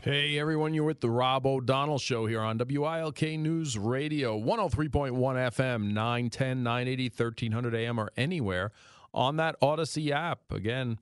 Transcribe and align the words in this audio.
Hey 0.00 0.38
everyone, 0.38 0.74
you're 0.74 0.84
with 0.84 1.00
the 1.00 1.10
Rob 1.10 1.44
O'Donnell 1.44 1.98
Show 1.98 2.26
here 2.26 2.40
on 2.40 2.56
WILK 2.56 3.20
News 3.36 3.76
Radio, 3.76 4.38
103.1 4.38 5.10
FM, 5.10 5.90
910, 5.92 6.62
980, 6.62 7.08
1300 7.08 7.74
AM, 7.74 7.98
or 7.98 8.12
anywhere 8.16 8.70
on 9.12 9.38
that 9.38 9.56
Odyssey 9.60 10.12
app. 10.12 10.52
Again, 10.52 11.00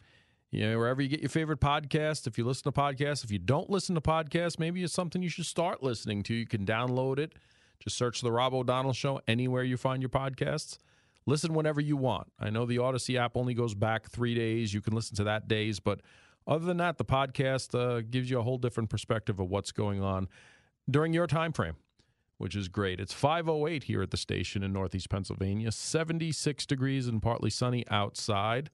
you 0.51 0.67
know, 0.67 0.79
wherever 0.79 1.03
you 1.03 1.09
get 1.09 1.21
your 1.21 1.29
favorite 1.29 1.61
podcast. 1.61 2.27
If 2.27 2.39
you 2.39 2.47
listen 2.47 2.73
to 2.73 2.73
podcasts, 2.73 3.23
if 3.23 3.31
you 3.31 3.39
don't 3.39 3.69
listen 3.69 3.95
to 3.97 4.01
podcasts, 4.01 4.59
maybe 4.59 4.83
it's 4.83 4.95
something 4.95 5.23
you 5.23 5.29
should 5.29 5.45
start 5.45 5.83
listening 5.83 6.23
to. 6.23 6.35
You 6.35 6.47
can 6.47 6.65
download 6.65 7.19
it. 7.19 7.35
Just 7.79 7.99
search 7.99 8.23
the 8.23 8.33
Rob 8.33 8.55
O'Donnell 8.55 8.95
Show 8.95 9.21
anywhere 9.29 9.63
you 9.63 9.77
find 9.77 10.01
your 10.01 10.09
podcasts. 10.09 10.79
Listen 11.27 11.53
whenever 11.53 11.83
you 11.83 11.99
want. 11.99 12.33
I 12.41 12.49
know 12.49 12.65
the 12.65 12.79
Odyssey 12.79 13.19
app 13.19 13.37
only 13.37 13.53
goes 13.53 13.75
back 13.75 14.09
three 14.09 14.35
days. 14.35 14.73
You 14.73 14.81
can 14.81 14.95
listen 14.95 15.17
to 15.17 15.25
that 15.25 15.49
days, 15.49 15.81
but 15.81 16.01
other 16.47 16.65
than 16.65 16.77
that, 16.77 16.99
the 16.99 17.05
podcast 17.05 17.75
uh, 17.79 18.03
gives 18.09 18.31
you 18.31 18.39
a 18.39 18.43
whole 18.43 18.59
different 18.59 18.89
perspective 18.89 19.41
of 19.41 19.51
what's 19.51 19.73
going 19.73 20.03
on 20.03 20.29
during 20.89 21.13
your 21.13 21.27
time 21.27 21.53
frame, 21.53 21.77
which 22.39 22.55
is 22.55 22.69
great. 22.69 23.01
It's 23.01 23.13
5:08 23.13 23.85
here 23.85 24.03
at 24.03 24.11
the 24.11 24.17
station 24.17 24.63
in 24.63 24.73
Northeast 24.73 25.09
Pennsylvania, 25.09 25.73
76 25.73 26.67
degrees 26.67 27.09
and 27.09 27.21
partly 27.21 27.51
sunny 27.51 27.85
outside. 27.91 28.71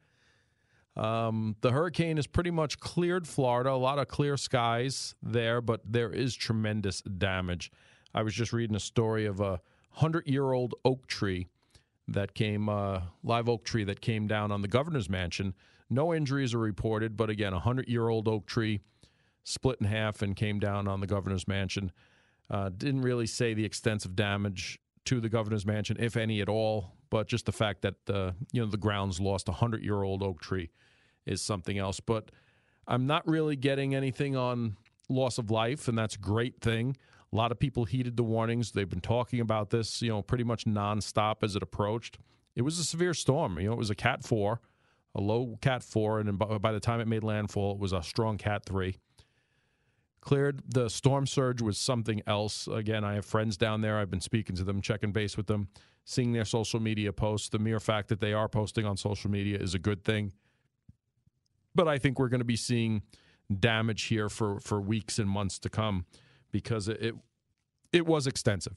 Um, 0.94 1.56
the 1.62 1.72
hurricane 1.72 2.16
has 2.16 2.26
pretty 2.26 2.50
much 2.50 2.78
cleared 2.78 3.26
Florida. 3.26 3.70
A 3.70 3.72
lot 3.72 3.98
of 3.98 4.08
clear 4.08 4.36
skies 4.36 5.14
there, 5.22 5.62
but 5.62 5.80
there 5.90 6.10
is 6.10 6.34
tremendous 6.34 7.00
damage. 7.00 7.72
I 8.14 8.22
was 8.22 8.34
just 8.34 8.52
reading 8.52 8.76
a 8.76 8.80
story 8.80 9.24
of 9.24 9.40
a 9.40 9.62
hundred-year-old 9.92 10.74
oak 10.84 11.06
tree 11.06 11.48
that 12.08 12.34
came, 12.34 12.68
uh, 12.68 13.00
live 13.22 13.48
oak 13.48 13.64
tree 13.64 13.84
that 13.84 14.02
came 14.02 14.26
down 14.26 14.52
on 14.52 14.60
the 14.60 14.68
governor's 14.68 15.08
mansion 15.08 15.54
no 15.92 16.14
injuries 16.14 16.54
are 16.54 16.58
reported, 16.58 17.16
but 17.16 17.30
again, 17.30 17.52
a 17.52 17.56
100 17.56 17.88
year 17.88 18.08
old 18.08 18.28
oak 18.28 18.46
tree 18.46 18.80
split 19.44 19.78
in 19.80 19.86
half 19.86 20.22
and 20.22 20.36
came 20.36 20.58
down 20.58 20.88
on 20.88 21.00
the 21.00 21.06
governor's 21.06 21.46
mansion. 21.46 21.92
Uh, 22.50 22.70
didn't 22.70 23.02
really 23.02 23.26
say 23.26 23.54
the 23.54 23.64
extensive 23.64 24.14
damage 24.14 24.78
to 25.04 25.20
the 25.20 25.28
governor's 25.28 25.66
mansion, 25.66 25.96
if 25.98 26.16
any 26.16 26.40
at 26.40 26.48
all, 26.48 26.92
but 27.10 27.26
just 27.26 27.46
the 27.46 27.52
fact 27.52 27.82
that 27.82 27.94
uh, 28.08 28.32
you 28.52 28.60
know 28.60 28.66
the 28.66 28.76
grounds 28.76 29.20
lost 29.20 29.48
a 29.48 29.52
100 29.52 29.82
year 29.82 30.02
old 30.02 30.22
oak 30.22 30.40
tree 30.40 30.70
is 31.26 31.40
something 31.40 31.78
else. 31.78 32.00
But 32.00 32.30
I'm 32.86 33.06
not 33.06 33.26
really 33.26 33.56
getting 33.56 33.94
anything 33.94 34.36
on 34.36 34.76
loss 35.08 35.38
of 35.38 35.50
life, 35.50 35.88
and 35.88 35.96
that's 35.96 36.16
a 36.16 36.20
great 36.20 36.60
thing. 36.60 36.96
A 37.32 37.36
lot 37.36 37.50
of 37.50 37.58
people 37.58 37.84
heeded 37.84 38.16
the 38.16 38.22
warnings. 38.22 38.72
They've 38.72 38.88
been 38.88 39.00
talking 39.00 39.40
about 39.40 39.70
this, 39.70 40.02
you 40.02 40.10
know, 40.10 40.22
pretty 40.22 40.44
much 40.44 40.64
nonstop 40.64 41.36
as 41.42 41.56
it 41.56 41.62
approached. 41.62 42.18
It 42.54 42.62
was 42.62 42.78
a 42.78 42.84
severe 42.84 43.14
storm. 43.14 43.58
You 43.58 43.68
know, 43.68 43.72
it 43.72 43.78
was 43.78 43.88
a 43.88 43.94
Cat 43.94 44.22
4 44.22 44.60
a 45.14 45.20
low 45.20 45.58
Cat 45.60 45.82
4, 45.82 46.20
and 46.20 46.38
by 46.38 46.72
the 46.72 46.80
time 46.80 47.00
it 47.00 47.08
made 47.08 47.22
landfall, 47.22 47.72
it 47.72 47.78
was 47.78 47.92
a 47.92 48.02
strong 48.02 48.38
Cat 48.38 48.64
3. 48.64 48.96
Cleared. 50.20 50.62
The 50.68 50.88
storm 50.88 51.26
surge 51.26 51.60
was 51.60 51.76
something 51.76 52.22
else. 52.26 52.68
Again, 52.68 53.04
I 53.04 53.14
have 53.14 53.24
friends 53.24 53.56
down 53.56 53.80
there. 53.80 53.98
I've 53.98 54.10
been 54.10 54.20
speaking 54.20 54.54
to 54.56 54.64
them, 54.64 54.80
checking 54.80 55.10
base 55.10 55.36
with 55.36 55.48
them, 55.48 55.68
seeing 56.04 56.32
their 56.32 56.44
social 56.44 56.78
media 56.78 57.12
posts. 57.12 57.48
The 57.48 57.58
mere 57.58 57.80
fact 57.80 58.08
that 58.08 58.20
they 58.20 58.32
are 58.32 58.48
posting 58.48 58.86
on 58.86 58.96
social 58.96 59.30
media 59.30 59.58
is 59.58 59.74
a 59.74 59.80
good 59.80 60.04
thing. 60.04 60.32
But 61.74 61.88
I 61.88 61.98
think 61.98 62.18
we're 62.18 62.28
going 62.28 62.40
to 62.40 62.44
be 62.44 62.56
seeing 62.56 63.02
damage 63.58 64.04
here 64.04 64.28
for, 64.28 64.60
for 64.60 64.80
weeks 64.80 65.18
and 65.18 65.28
months 65.28 65.58
to 65.58 65.68
come 65.68 66.06
because 66.52 66.86
it, 66.88 67.02
it, 67.02 67.14
it 67.92 68.06
was 68.06 68.26
extensive. 68.26 68.76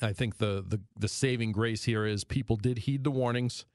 I 0.00 0.12
think 0.12 0.38
the, 0.38 0.64
the 0.66 0.80
the 0.98 1.08
saving 1.08 1.52
grace 1.52 1.84
here 1.84 2.06
is 2.06 2.24
people 2.24 2.56
did 2.56 2.78
heed 2.78 3.04
the 3.04 3.10
warnings. 3.10 3.66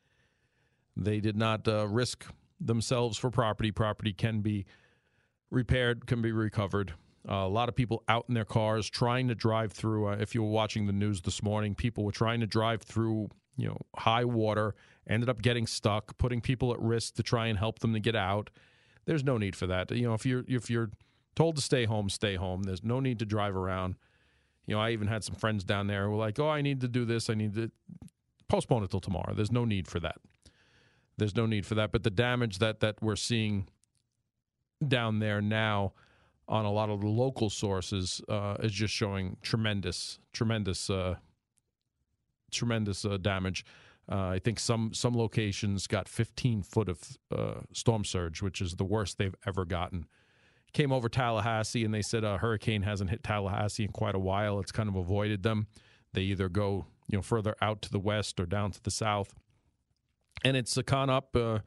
They 0.98 1.20
did 1.20 1.38
not 1.38 1.67
uh, 1.67 1.88
risk 1.88 2.26
themselves 2.59 3.17
for 3.17 3.30
property. 3.30 3.72
Property 3.72 4.14
can 4.14 4.42
be 4.42 4.66
repaired, 5.52 6.08
can 6.08 6.22
be 6.22 6.31
recovered. 6.31 6.94
Uh, 7.30 7.36
a 7.36 7.48
lot 7.48 7.70
of 7.70 7.76
people 7.76 8.03
out 8.08 8.26
in 8.30 8.34
their 8.34 8.45
cars 8.45 8.90
trying 8.90 9.28
to 9.28 9.36
drive 9.36 9.72
through. 9.72 10.08
Uh, 10.08 10.18
if 10.20 10.34
you 10.34 10.42
were 10.42 10.50
watching 10.50 10.88
the 10.88 10.94
news 10.94 11.22
this 11.22 11.44
morning, 11.44 11.75
people 11.75 12.03
were 12.03 12.12
trying 12.12 12.40
to 12.40 12.48
drive 12.48 12.81
through, 12.81 13.30
you 13.58 13.68
know, 13.68 13.78
high 13.98 14.24
water, 14.24 14.75
ended 15.09 15.30
up 15.30 15.41
getting 15.41 15.68
stuck, 15.68 16.18
putting 16.18 16.41
people 16.41 16.74
at 16.74 16.80
risk 16.80 17.16
to 17.16 17.24
try 17.24 17.47
and 17.47 17.59
help 17.59 17.80
them 17.80 17.94
to 17.94 18.00
get 18.00 18.16
out. 18.16 18.50
There's 19.06 19.24
no 19.24 19.38
need 19.38 19.56
for 19.56 19.68
that. 19.68 19.91
You 19.91 20.07
know, 20.07 20.13
if 20.13 20.25
you're 20.25 20.46
if 20.47 20.69
you're 20.69 20.91
told 21.36 21.56
to 21.57 21.62
stay 21.62 21.86
home, 21.86 22.09
stay 22.09 22.36
home. 22.36 22.63
There's 22.63 22.84
no 22.84 23.00
need 23.00 23.19
to 23.19 23.25
drive 23.25 23.56
around. 23.56 23.96
You 24.66 24.75
know, 24.75 24.81
I 24.81 24.91
even 24.91 25.07
had 25.07 25.24
some 25.24 25.36
friends 25.36 25.63
down 25.63 25.88
there 25.88 26.06
who 26.06 26.12
were 26.12 26.18
like, 26.18 26.40
"Oh, 26.40 26.50
I 26.50 26.62
need 26.62 26.81
to 26.81 26.88
do 26.88 27.06
this. 27.06 27.30
I 27.30 27.36
need 27.36 27.56
to 27.56 27.72
postpone 28.50 28.84
it 28.84 28.91
till 28.91 29.00
tomorrow." 29.00 29.34
There's 29.34 29.52
no 29.52 29.63
need 29.63 29.88
for 29.88 30.00
that. 30.02 30.18
There's 31.17 31.35
no 31.35 31.45
need 31.45 31.66
for 31.66 31.75
that. 31.75 31.91
But 31.91 32.03
the 32.03 32.09
damage 32.09 32.59
that 32.59 32.79
that 32.81 33.01
we're 33.01 33.16
seeing 33.16 33.67
down 34.85 35.19
there 35.19 35.41
now 35.41 35.94
on 36.47 36.66
a 36.66 36.72
lot 36.72 36.89
of 36.89 37.01
the 37.01 37.07
local 37.07 37.50
sources 37.50 38.22
uh, 38.29 38.55
is 38.61 38.72
just 38.72 38.94
showing 38.94 39.38
tremendous, 39.41 40.19
tremendous, 40.31 40.89
uh, 40.89 41.16
tremendous 42.51 43.03
uh, 43.03 43.17
damage. 43.17 43.66
Uh, 44.09 44.29
I 44.29 44.39
think 44.39 44.59
some 44.59 44.94
some 44.94 45.17
locations 45.17 45.88
got 45.88 46.07
15 46.07 46.63
foot 46.63 46.88
of 46.88 47.17
uh, 47.35 47.61
storm 47.73 48.06
surge, 48.06 48.41
which 48.41 48.61
is 48.61 48.75
the 48.75 48.85
worst 48.85 49.17
they've 49.17 49.35
ever 49.45 49.66
gotten. 49.66 50.06
Came 50.72 50.91
over 50.91 51.09
Tallahassee, 51.09 51.83
and 51.83 51.94
they 51.94 52.01
said 52.01 52.23
a 52.23 52.38
hurricane 52.38 52.83
hasn't 52.83 53.09
hit 53.09 53.23
Tallahassee 53.23 53.83
in 53.83 53.91
quite 53.91 54.16
a 54.16 54.19
while. 54.19 54.59
It's 54.59 54.72
kind 54.72 54.88
of 54.88 54.95
avoided 54.95 55.44
them. 55.44 55.67
They 56.13 56.22
either 56.22 56.47
go 56.47 56.85
you 57.09 57.17
know 57.17 57.22
further 57.22 57.56
out 57.61 57.81
to 57.81 57.91
the 57.91 58.00
west 58.00 58.39
or 58.39 58.45
down 58.45 58.72
to 58.72 58.83
the 58.83 58.91
south 58.91 59.33
and 60.44 60.58
it's 60.58 60.75
a 60.78 60.84
con 60.84 61.09
up 61.09 61.36
uh, 61.36 61.59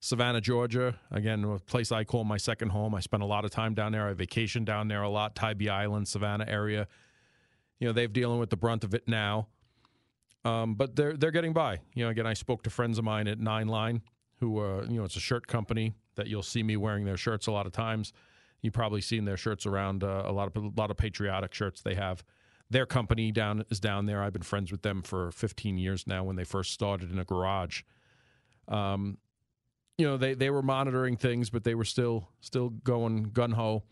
Savannah, 0.00 0.40
Georgia. 0.40 0.98
Again, 1.10 1.44
a 1.44 1.58
place 1.58 1.90
I 1.90 2.04
call 2.04 2.24
my 2.24 2.36
second 2.36 2.70
home. 2.70 2.94
I 2.94 3.00
spend 3.00 3.22
a 3.22 3.26
lot 3.26 3.44
of 3.44 3.50
time 3.50 3.74
down 3.74 3.92
there. 3.92 4.08
I 4.08 4.12
vacation 4.12 4.64
down 4.64 4.88
there 4.88 5.02
a 5.02 5.08
lot. 5.08 5.34
Tybee 5.34 5.68
Island, 5.68 6.08
Savannah 6.08 6.46
area. 6.46 6.86
You 7.78 7.88
know, 7.88 7.92
they've 7.92 8.12
dealing 8.12 8.38
with 8.38 8.50
the 8.50 8.56
brunt 8.56 8.84
of 8.84 8.94
it 8.94 9.06
now, 9.06 9.48
um, 10.44 10.74
but 10.74 10.96
they're 10.96 11.16
they're 11.16 11.30
getting 11.30 11.52
by. 11.52 11.80
You 11.94 12.04
know, 12.04 12.10
again, 12.10 12.26
I 12.26 12.34
spoke 12.34 12.62
to 12.62 12.70
friends 12.70 12.98
of 12.98 13.04
mine 13.04 13.28
at 13.28 13.38
Nine 13.38 13.68
Line, 13.68 14.02
who 14.40 14.60
uh, 14.60 14.86
you 14.88 14.98
know, 14.98 15.04
it's 15.04 15.16
a 15.16 15.20
shirt 15.20 15.46
company 15.46 15.94
that 16.14 16.28
you'll 16.28 16.42
see 16.42 16.62
me 16.62 16.76
wearing 16.76 17.04
their 17.04 17.18
shirts 17.18 17.46
a 17.46 17.52
lot 17.52 17.66
of 17.66 17.72
times. 17.72 18.12
You've 18.62 18.72
probably 18.72 19.02
seen 19.02 19.26
their 19.26 19.36
shirts 19.36 19.66
around 19.66 20.02
uh, 20.02 20.22
a 20.24 20.32
lot 20.32 20.48
of 20.48 20.62
a 20.62 20.70
lot 20.76 20.90
of 20.90 20.96
patriotic 20.96 21.52
shirts 21.52 21.82
they 21.82 21.94
have 21.94 22.24
their 22.70 22.86
company 22.86 23.30
down 23.30 23.64
is 23.70 23.80
down 23.80 24.06
there. 24.06 24.22
I've 24.22 24.32
been 24.32 24.42
friends 24.42 24.72
with 24.72 24.82
them 24.82 25.02
for 25.02 25.30
15 25.30 25.78
years 25.78 26.06
now. 26.06 26.24
When 26.24 26.36
they 26.36 26.44
first 26.44 26.72
started 26.72 27.12
in 27.12 27.18
a 27.18 27.24
garage, 27.24 27.82
um, 28.68 29.18
you 29.98 30.06
know 30.06 30.16
they 30.16 30.34
they 30.34 30.50
were 30.50 30.62
monitoring 30.62 31.16
things, 31.16 31.50
but 31.50 31.64
they 31.64 31.74
were 31.74 31.84
still 31.84 32.28
still 32.40 32.70
going 32.70 33.24
gun 33.24 33.52
ho 33.52 33.84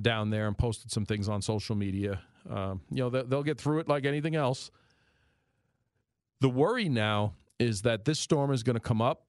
down 0.00 0.30
there 0.30 0.46
and 0.46 0.56
posted 0.56 0.90
some 0.90 1.06
things 1.06 1.28
on 1.28 1.42
social 1.42 1.74
media. 1.74 2.20
Um, 2.48 2.82
you 2.90 2.98
know 2.98 3.10
they'll 3.10 3.42
get 3.42 3.58
through 3.58 3.80
it 3.80 3.88
like 3.88 4.04
anything 4.04 4.36
else. 4.36 4.70
The 6.40 6.48
worry 6.48 6.88
now 6.88 7.34
is 7.58 7.82
that 7.82 8.04
this 8.04 8.18
storm 8.18 8.52
is 8.52 8.62
going 8.62 8.74
to 8.74 8.80
come 8.80 9.02
up 9.02 9.26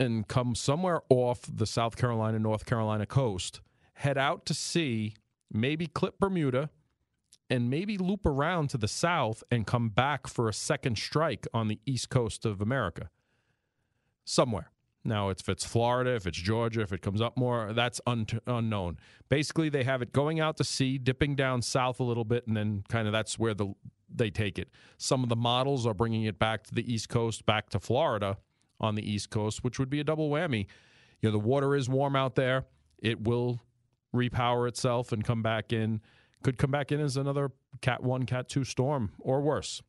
and 0.00 0.26
come 0.26 0.54
somewhere 0.54 1.02
off 1.08 1.40
the 1.52 1.66
South 1.66 1.96
Carolina 1.96 2.38
North 2.38 2.66
Carolina 2.66 3.06
coast, 3.06 3.60
head 3.94 4.18
out 4.18 4.46
to 4.46 4.54
sea, 4.54 5.14
maybe 5.52 5.86
clip 5.86 6.18
Bermuda 6.18 6.70
and 7.50 7.70
maybe 7.70 7.96
loop 7.96 8.26
around 8.26 8.68
to 8.70 8.78
the 8.78 8.88
south 8.88 9.42
and 9.50 9.66
come 9.66 9.88
back 9.88 10.26
for 10.26 10.48
a 10.48 10.52
second 10.52 10.98
strike 10.98 11.46
on 11.54 11.68
the 11.68 11.80
east 11.86 12.10
coast 12.10 12.44
of 12.44 12.60
America. 12.60 13.10
Somewhere. 14.24 14.70
Now, 15.04 15.30
if 15.30 15.48
it's 15.48 15.64
Florida, 15.64 16.14
if 16.14 16.26
it's 16.26 16.36
Georgia, 16.36 16.82
if 16.82 16.92
it 16.92 17.00
comes 17.00 17.22
up 17.22 17.36
more, 17.36 17.72
that's 17.72 18.00
un- 18.06 18.26
unknown. 18.46 18.98
Basically, 19.28 19.70
they 19.70 19.84
have 19.84 20.02
it 20.02 20.12
going 20.12 20.38
out 20.40 20.58
to 20.58 20.64
sea, 20.64 20.98
dipping 20.98 21.34
down 21.34 21.62
south 21.62 21.98
a 22.00 22.04
little 22.04 22.24
bit, 22.24 22.46
and 22.46 22.56
then 22.56 22.84
kind 22.88 23.06
of 23.06 23.12
that's 23.12 23.38
where 23.38 23.54
the 23.54 23.74
they 24.14 24.30
take 24.30 24.58
it. 24.58 24.68
Some 24.96 25.22
of 25.22 25.28
the 25.28 25.36
models 25.36 25.86
are 25.86 25.94
bringing 25.94 26.24
it 26.24 26.38
back 26.38 26.64
to 26.64 26.74
the 26.74 26.92
east 26.92 27.08
coast, 27.08 27.46
back 27.46 27.70
to 27.70 27.80
Florida 27.80 28.38
on 28.80 28.94
the 28.94 29.10
east 29.10 29.30
coast, 29.30 29.62
which 29.62 29.78
would 29.78 29.90
be 29.90 30.00
a 30.00 30.04
double 30.04 30.30
whammy. 30.30 30.66
You 31.20 31.28
know, 31.28 31.32
the 31.32 31.38
water 31.38 31.74
is 31.74 31.88
warm 31.88 32.16
out 32.16 32.34
there. 32.34 32.64
It 32.98 33.22
will 33.22 33.60
repower 34.14 34.66
itself 34.66 35.12
and 35.12 35.24
come 35.24 35.42
back 35.42 35.72
in 35.72 36.00
could 36.42 36.58
come 36.58 36.70
back 36.70 36.92
in 36.92 37.00
as 37.00 37.16
another 37.16 37.50
Cat 37.80 38.02
1, 38.02 38.24
Cat 38.24 38.48
2 38.48 38.64
storm 38.64 39.12
or 39.18 39.40
worse. 39.40 39.82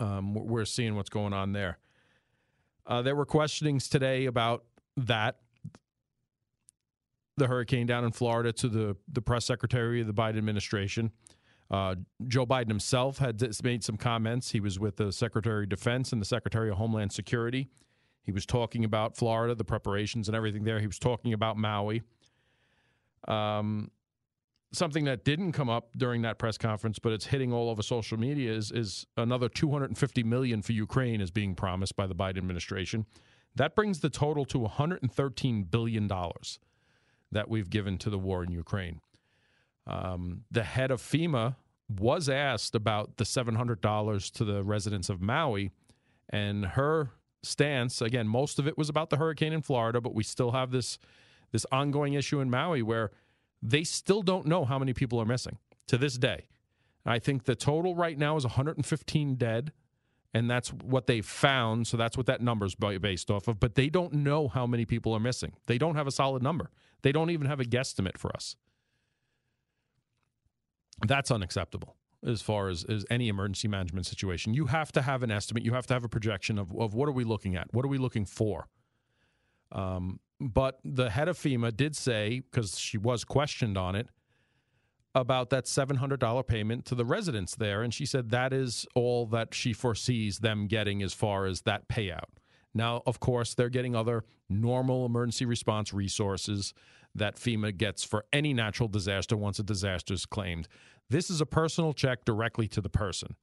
Um, 0.00 0.34
we're 0.34 0.64
seeing 0.64 0.96
what's 0.96 1.10
going 1.10 1.32
on 1.32 1.52
there. 1.52 1.78
Uh, 2.86 3.02
there 3.02 3.16
were 3.16 3.26
questionings 3.26 3.88
today 3.88 4.26
about 4.26 4.64
that. 4.96 5.36
The 7.36 7.46
hurricane 7.46 7.86
down 7.86 8.04
in 8.04 8.12
Florida 8.12 8.52
to 8.52 8.68
the, 8.68 8.96
the 9.12 9.22
press 9.22 9.44
secretary 9.44 10.00
of 10.00 10.06
the 10.06 10.14
Biden 10.14 10.38
administration. 10.38 11.10
Uh, 11.70 11.96
Joe 12.28 12.46
Biden 12.46 12.68
himself 12.68 13.18
had 13.18 13.42
made 13.64 13.82
some 13.82 13.96
comments. 13.96 14.50
He 14.50 14.60
was 14.60 14.78
with 14.78 14.96
the 14.96 15.10
Secretary 15.10 15.64
of 15.64 15.70
Defense 15.70 16.12
and 16.12 16.20
the 16.20 16.26
Secretary 16.26 16.70
of 16.70 16.76
Homeland 16.76 17.12
Security. 17.12 17.70
He 18.22 18.32
was 18.32 18.46
talking 18.46 18.84
about 18.84 19.16
Florida, 19.16 19.54
the 19.54 19.64
preparations 19.64 20.28
and 20.28 20.36
everything 20.36 20.64
there. 20.64 20.78
He 20.78 20.86
was 20.86 20.98
talking 20.98 21.32
about 21.32 21.56
Maui. 21.56 22.02
Um, 23.26 23.90
something 24.74 25.04
that 25.06 25.24
didn't 25.24 25.52
come 25.52 25.70
up 25.70 25.90
during 25.96 26.22
that 26.22 26.38
press 26.38 26.58
conference, 26.58 26.98
but 26.98 27.12
it's 27.12 27.26
hitting 27.26 27.52
all 27.52 27.70
over 27.70 27.82
social 27.82 28.18
media 28.18 28.52
is 28.52 28.72
is 28.72 29.06
another 29.16 29.48
250 29.48 30.22
million 30.24 30.62
for 30.62 30.72
Ukraine 30.72 31.20
is 31.22 31.30
being 31.30 31.54
promised 31.54 31.96
by 31.96 32.06
the 32.06 32.14
Biden 32.14 32.38
administration. 32.38 33.06
That 33.56 33.74
brings 33.76 34.00
the 34.00 34.10
total 34.10 34.44
to 34.46 34.58
113 34.60 35.64
billion 35.64 36.08
dollars. 36.08 36.58
that 37.32 37.48
we've 37.48 37.70
given 37.70 37.98
to 37.98 38.10
the 38.10 38.18
war 38.18 38.44
in 38.44 38.52
Ukraine. 38.52 39.00
Um, 39.86 40.44
the 40.50 40.62
head 40.64 40.90
of 40.90 41.00
FEMA 41.02 41.56
was 41.88 42.28
asked 42.28 42.74
about 42.74 43.16
the 43.18 43.24
$700 43.24 44.32
to 44.32 44.44
the 44.44 44.62
residents 44.64 45.08
of 45.10 45.20
Maui, 45.20 45.72
and 46.30 46.64
her 46.66 47.10
stance 47.42 48.00
again, 48.00 48.28
most 48.28 48.58
of 48.58 48.66
it 48.68 48.78
was 48.78 48.88
about 48.88 49.10
the 49.10 49.16
hurricane 49.18 49.52
in 49.52 49.62
Florida, 49.62 50.00
but 50.00 50.14
we 50.14 50.22
still 50.24 50.52
have 50.52 50.70
this 50.70 50.98
this 51.52 51.66
ongoing 51.70 52.14
issue 52.14 52.40
in 52.40 52.50
Maui 52.50 52.82
where 52.82 53.12
they 53.64 53.82
still 53.82 54.22
don't 54.22 54.46
know 54.46 54.66
how 54.66 54.78
many 54.78 54.92
people 54.92 55.18
are 55.18 55.24
missing 55.24 55.58
to 55.86 55.96
this 55.96 56.18
day. 56.18 56.48
I 57.06 57.18
think 57.18 57.44
the 57.44 57.56
total 57.56 57.96
right 57.96 58.16
now 58.16 58.36
is 58.36 58.44
115 58.44 59.34
dead, 59.36 59.72
and 60.34 60.50
that's 60.50 60.72
what 60.72 61.06
they 61.06 61.22
found. 61.22 61.86
So 61.86 61.96
that's 61.96 62.16
what 62.16 62.26
that 62.26 62.42
number 62.42 62.66
is 62.66 62.74
based 62.74 63.30
off 63.30 63.48
of. 63.48 63.58
But 63.58 63.74
they 63.74 63.88
don't 63.88 64.12
know 64.12 64.48
how 64.48 64.66
many 64.66 64.84
people 64.84 65.14
are 65.14 65.20
missing. 65.20 65.54
They 65.66 65.78
don't 65.78 65.96
have 65.96 66.06
a 66.06 66.10
solid 66.10 66.42
number. 66.42 66.70
They 67.02 67.12
don't 67.12 67.30
even 67.30 67.46
have 67.46 67.60
a 67.60 67.64
guesstimate 67.64 68.18
for 68.18 68.34
us. 68.34 68.56
That's 71.06 71.30
unacceptable 71.30 71.96
as 72.26 72.40
far 72.40 72.68
as, 72.68 72.84
as 72.84 73.04
any 73.10 73.28
emergency 73.28 73.68
management 73.68 74.06
situation. 74.06 74.54
You 74.54 74.66
have 74.66 74.92
to 74.92 75.02
have 75.02 75.22
an 75.22 75.30
estimate. 75.30 75.64
You 75.64 75.74
have 75.74 75.86
to 75.88 75.94
have 75.94 76.04
a 76.04 76.08
projection 76.08 76.58
of, 76.58 76.74
of 76.76 76.94
what 76.94 77.08
are 77.08 77.12
we 77.12 77.24
looking 77.24 77.56
at? 77.56 77.72
What 77.72 77.84
are 77.84 77.88
we 77.88 77.98
looking 77.98 78.24
for? 78.24 78.68
Um, 79.72 80.20
but 80.40 80.80
the 80.84 81.10
head 81.10 81.28
of 81.28 81.38
FEMA 81.38 81.74
did 81.74 81.96
say, 81.96 82.42
because 82.50 82.78
she 82.78 82.98
was 82.98 83.24
questioned 83.24 83.78
on 83.78 83.94
it, 83.94 84.08
about 85.14 85.50
that 85.50 85.66
$700 85.66 86.46
payment 86.46 86.84
to 86.86 86.94
the 86.94 87.04
residents 87.04 87.54
there. 87.54 87.82
And 87.82 87.94
she 87.94 88.04
said 88.04 88.30
that 88.30 88.52
is 88.52 88.84
all 88.94 89.26
that 89.26 89.54
she 89.54 89.72
foresees 89.72 90.40
them 90.40 90.66
getting 90.66 91.02
as 91.02 91.14
far 91.14 91.46
as 91.46 91.62
that 91.62 91.88
payout. 91.88 92.30
Now, 92.74 93.02
of 93.06 93.20
course, 93.20 93.54
they're 93.54 93.68
getting 93.68 93.94
other 93.94 94.24
normal 94.48 95.06
emergency 95.06 95.44
response 95.44 95.94
resources 95.94 96.74
that 97.14 97.36
FEMA 97.36 97.76
gets 97.76 98.02
for 98.02 98.24
any 98.32 98.52
natural 98.52 98.88
disaster 98.88 99.36
once 99.36 99.60
a 99.60 99.62
disaster 99.62 100.14
is 100.14 100.26
claimed. 100.26 100.66
This 101.08 101.30
is 101.30 101.40
a 101.40 101.46
personal 101.46 101.92
check 101.92 102.24
directly 102.24 102.66
to 102.68 102.80
the 102.80 102.88
person. 102.88 103.36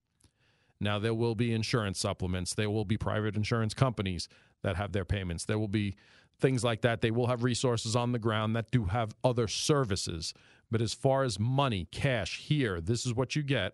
Now, 0.82 1.00
there 1.00 1.14
will 1.14 1.36
be 1.36 1.54
insurance 1.54 2.00
supplements, 2.00 2.56
there 2.56 2.70
will 2.70 2.86
be 2.86 2.98
private 2.98 3.36
insurance 3.36 3.74
companies 3.74 4.28
that 4.64 4.76
have 4.76 4.92
their 4.92 5.06
payments, 5.06 5.46
there 5.46 5.60
will 5.60 5.68
be 5.68 5.96
things 6.42 6.64
like 6.64 6.82
that. 6.82 7.02
They 7.02 7.12
will 7.12 7.28
have 7.28 7.44
resources 7.44 7.96
on 7.96 8.12
the 8.12 8.20
ground 8.20 8.56
that 8.56 8.72
do 8.72 8.86
have 8.86 9.16
other 9.24 9.48
services. 9.48 10.34
But 10.70 10.82
as 10.82 10.94
far 10.94 11.24
as 11.24 11.40
money, 11.40 11.88
cash 11.92 12.40
here, 12.40 12.82
this 12.82 13.06
is 13.06 13.14
what 13.14 13.36
you 13.36 13.44
get. 13.44 13.74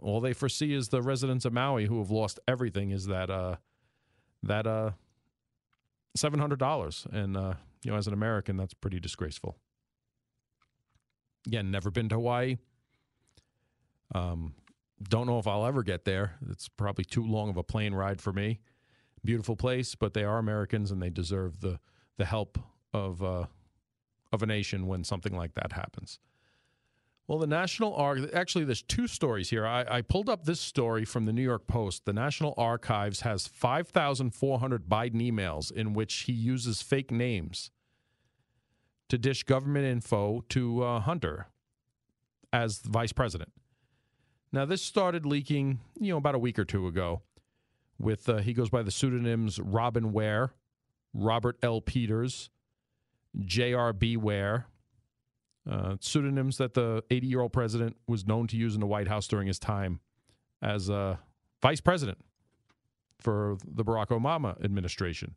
All 0.00 0.20
they 0.20 0.32
foresee 0.32 0.72
is 0.72 0.88
the 0.88 1.02
residents 1.02 1.44
of 1.44 1.52
Maui 1.52 1.86
who 1.86 1.98
have 1.98 2.10
lost 2.10 2.40
everything 2.48 2.90
is 2.90 3.06
that 3.06 3.30
uh 3.30 3.56
that 4.42 4.66
uh 4.66 4.92
seven 6.16 6.40
hundred 6.40 6.58
dollars. 6.58 7.06
And 7.12 7.36
uh, 7.36 7.54
you 7.84 7.90
know, 7.90 7.96
as 7.96 8.06
an 8.06 8.12
American, 8.12 8.56
that's 8.56 8.74
pretty 8.74 9.00
disgraceful. 9.00 9.56
Again, 11.46 11.70
never 11.70 11.90
been 11.90 12.08
to 12.08 12.14
Hawaii. 12.14 12.56
Um, 14.14 14.54
don't 15.02 15.26
know 15.26 15.38
if 15.38 15.46
I'll 15.46 15.66
ever 15.66 15.82
get 15.82 16.04
there. 16.04 16.36
It's 16.50 16.68
probably 16.68 17.04
too 17.04 17.24
long 17.24 17.50
of 17.50 17.56
a 17.56 17.62
plane 17.62 17.94
ride 17.94 18.20
for 18.20 18.32
me. 18.32 18.60
Beautiful 19.24 19.56
place, 19.56 19.94
but 19.94 20.14
they 20.14 20.24
are 20.24 20.38
Americans 20.38 20.90
and 20.90 21.00
they 21.00 21.10
deserve 21.10 21.60
the 21.60 21.80
the 22.16 22.24
help 22.24 22.58
of 22.92 23.22
uh, 23.22 23.46
of 24.32 24.42
a 24.42 24.46
nation 24.46 24.86
when 24.86 25.04
something 25.04 25.34
like 25.36 25.54
that 25.54 25.72
happens. 25.72 26.18
Well, 27.26 27.38
the 27.38 27.46
National 27.46 27.98
actually, 28.34 28.66
there's 28.66 28.82
two 28.82 29.06
stories 29.06 29.48
here. 29.48 29.66
I, 29.66 29.86
I, 29.88 30.02
pulled 30.02 30.28
up 30.28 30.44
this 30.44 30.60
story 30.60 31.06
from 31.06 31.24
the 31.24 31.32
New 31.32 31.42
York 31.42 31.66
Post. 31.66 32.04
The 32.04 32.12
National 32.12 32.52
Archives 32.58 33.22
has 33.22 33.46
5,400 33.46 34.86
Biden 34.86 35.14
emails 35.14 35.72
in 35.72 35.94
which 35.94 36.14
he 36.14 36.32
uses 36.32 36.82
fake 36.82 37.10
names 37.10 37.70
to 39.08 39.16
dish 39.16 39.42
government 39.42 39.86
info 39.86 40.44
to 40.50 40.82
uh, 40.82 41.00
Hunter 41.00 41.46
as 42.52 42.80
vice 42.80 43.12
president. 43.12 43.52
Now, 44.52 44.66
this 44.66 44.82
started 44.82 45.24
leaking, 45.24 45.80
you 45.98 46.12
know, 46.12 46.18
about 46.18 46.34
a 46.34 46.38
week 46.38 46.58
or 46.58 46.64
two 46.64 46.86
ago. 46.86 47.22
With 47.98 48.28
uh, 48.28 48.38
he 48.38 48.52
goes 48.52 48.70
by 48.70 48.82
the 48.82 48.90
pseudonyms 48.90 49.60
Robin 49.60 50.12
Ware, 50.12 50.52
Robert 51.12 51.56
L. 51.62 51.80
Peters, 51.80 52.50
J.R.B. 53.38 54.16
Ware, 54.16 54.66
uh, 55.70 55.96
pseudonyms 56.00 56.58
that 56.58 56.74
the 56.74 57.02
80 57.10 57.26
year 57.26 57.40
old 57.40 57.52
president 57.52 57.96
was 58.06 58.26
known 58.26 58.46
to 58.48 58.56
use 58.56 58.74
in 58.74 58.80
the 58.80 58.86
White 58.86 59.08
House 59.08 59.26
during 59.26 59.46
his 59.46 59.58
time 59.58 60.00
as 60.60 60.90
uh, 60.90 61.16
vice 61.62 61.80
president 61.80 62.18
for 63.20 63.56
the 63.66 63.84
Barack 63.84 64.08
Obama 64.08 64.62
administration. 64.62 65.34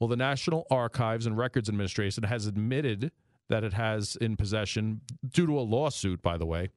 Well, 0.00 0.08
the 0.08 0.16
National 0.16 0.66
Archives 0.70 1.26
and 1.26 1.38
Records 1.38 1.68
Administration 1.68 2.24
has 2.24 2.46
admitted 2.46 3.12
that 3.48 3.62
it 3.62 3.72
has 3.74 4.16
in 4.16 4.36
possession, 4.36 5.02
due 5.28 5.46
to 5.46 5.58
a 5.58 5.60
lawsuit, 5.60 6.22
by 6.22 6.36
the 6.36 6.46
way, 6.46 6.70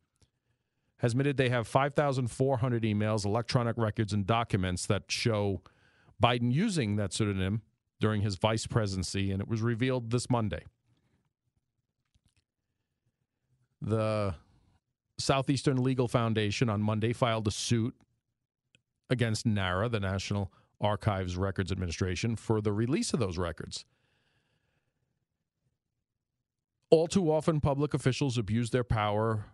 has 0.97 1.11
admitted 1.11 1.37
they 1.37 1.49
have 1.49 1.67
5,400 1.67 2.83
emails, 2.83 3.25
electronic 3.25 3.77
records, 3.77 4.13
and 4.13 4.25
documents 4.25 4.85
that 4.85 5.03
show 5.09 5.61
Biden 6.21 6.53
using 6.53 6.95
that 6.95 7.13
pseudonym 7.13 7.61
during 7.99 8.21
his 8.21 8.35
vice 8.35 8.67
presidency, 8.67 9.31
and 9.31 9.41
it 9.41 9.47
was 9.47 9.61
revealed 9.61 10.11
this 10.11 10.29
Monday. 10.29 10.63
The 13.81 14.35
Southeastern 15.17 15.81
Legal 15.83 16.07
Foundation 16.07 16.69
on 16.69 16.81
Monday 16.81 17.13
filed 17.13 17.47
a 17.47 17.51
suit 17.51 17.95
against 19.09 19.45
NARA, 19.45 19.89
the 19.89 19.99
National 19.99 20.51
Archives 20.81 21.37
Records 21.37 21.71
Administration, 21.71 22.35
for 22.35 22.61
the 22.61 22.73
release 22.73 23.13
of 23.13 23.19
those 23.19 23.37
records. 23.37 23.85
All 26.89 27.07
too 27.07 27.31
often, 27.31 27.59
public 27.59 27.93
officials 27.93 28.37
abuse 28.37 28.69
their 28.69 28.83
power 28.83 29.45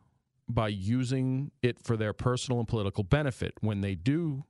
by 0.52 0.68
using 0.68 1.52
it 1.62 1.84
for 1.84 1.98
their 1.98 2.14
personal 2.14 2.60
and 2.60 2.68
political 2.68 3.04
benefit. 3.04 3.54
When 3.62 3.82
they 3.82 3.96
do, 3.96 4.46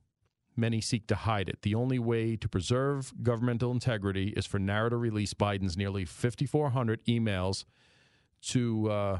many 0.56 0.80
seek 0.80 1.06
to 1.08 1.14
hide 1.14 1.48
it. 1.48 1.62
The 1.62 1.74
only 1.74 1.98
way 1.98 2.36
to 2.36 2.48
preserve 2.48 3.12
governmental 3.22 3.70
integrity 3.70 4.28
is 4.36 4.46
for 4.46 4.58
NARA 4.58 4.90
to 4.90 4.96
release 4.96 5.34
Biden's 5.34 5.76
nearly 5.76 6.04
5,400 6.04 7.04
emails 7.06 7.64
to 8.48 8.90
uh, 8.90 9.18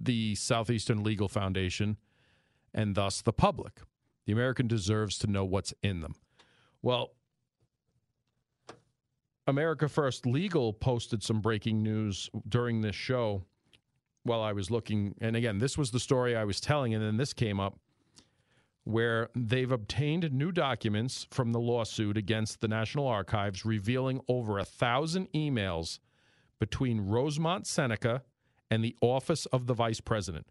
the 0.00 0.34
Southeastern 0.34 1.02
Legal 1.02 1.28
Foundation 1.28 1.96
and 2.74 2.94
thus 2.94 3.22
the 3.22 3.32
public. 3.32 3.80
The 4.26 4.32
American 4.32 4.66
deserves 4.66 5.18
to 5.18 5.26
know 5.26 5.44
what's 5.44 5.74
in 5.82 6.00
them. 6.00 6.14
Well, 6.80 7.12
America 9.46 9.88
First 9.88 10.24
Legal 10.26 10.72
posted 10.72 11.22
some 11.22 11.40
breaking 11.40 11.82
news 11.82 12.30
during 12.48 12.80
this 12.80 12.94
show 12.94 13.44
while 14.24 14.42
I 14.42 14.52
was 14.52 14.70
looking. 14.70 15.14
And 15.20 15.36
again, 15.36 15.58
this 15.58 15.76
was 15.76 15.90
the 15.90 16.00
story 16.00 16.36
I 16.36 16.44
was 16.44 16.60
telling, 16.60 16.94
and 16.94 17.02
then 17.02 17.16
this 17.16 17.32
came 17.32 17.60
up 17.60 17.78
where 18.84 19.30
they've 19.34 19.70
obtained 19.70 20.32
new 20.32 20.50
documents 20.50 21.26
from 21.30 21.52
the 21.52 21.60
lawsuit 21.60 22.16
against 22.16 22.60
the 22.60 22.68
National 22.68 23.06
Archives 23.06 23.64
revealing 23.64 24.20
over 24.28 24.58
a 24.58 24.64
thousand 24.64 25.30
emails 25.32 26.00
between 26.58 27.00
Rosemont 27.00 27.66
Seneca 27.66 28.22
and 28.70 28.84
the 28.84 28.96
office 29.00 29.46
of 29.46 29.66
the 29.66 29.74
vice 29.74 30.00
president. 30.00 30.46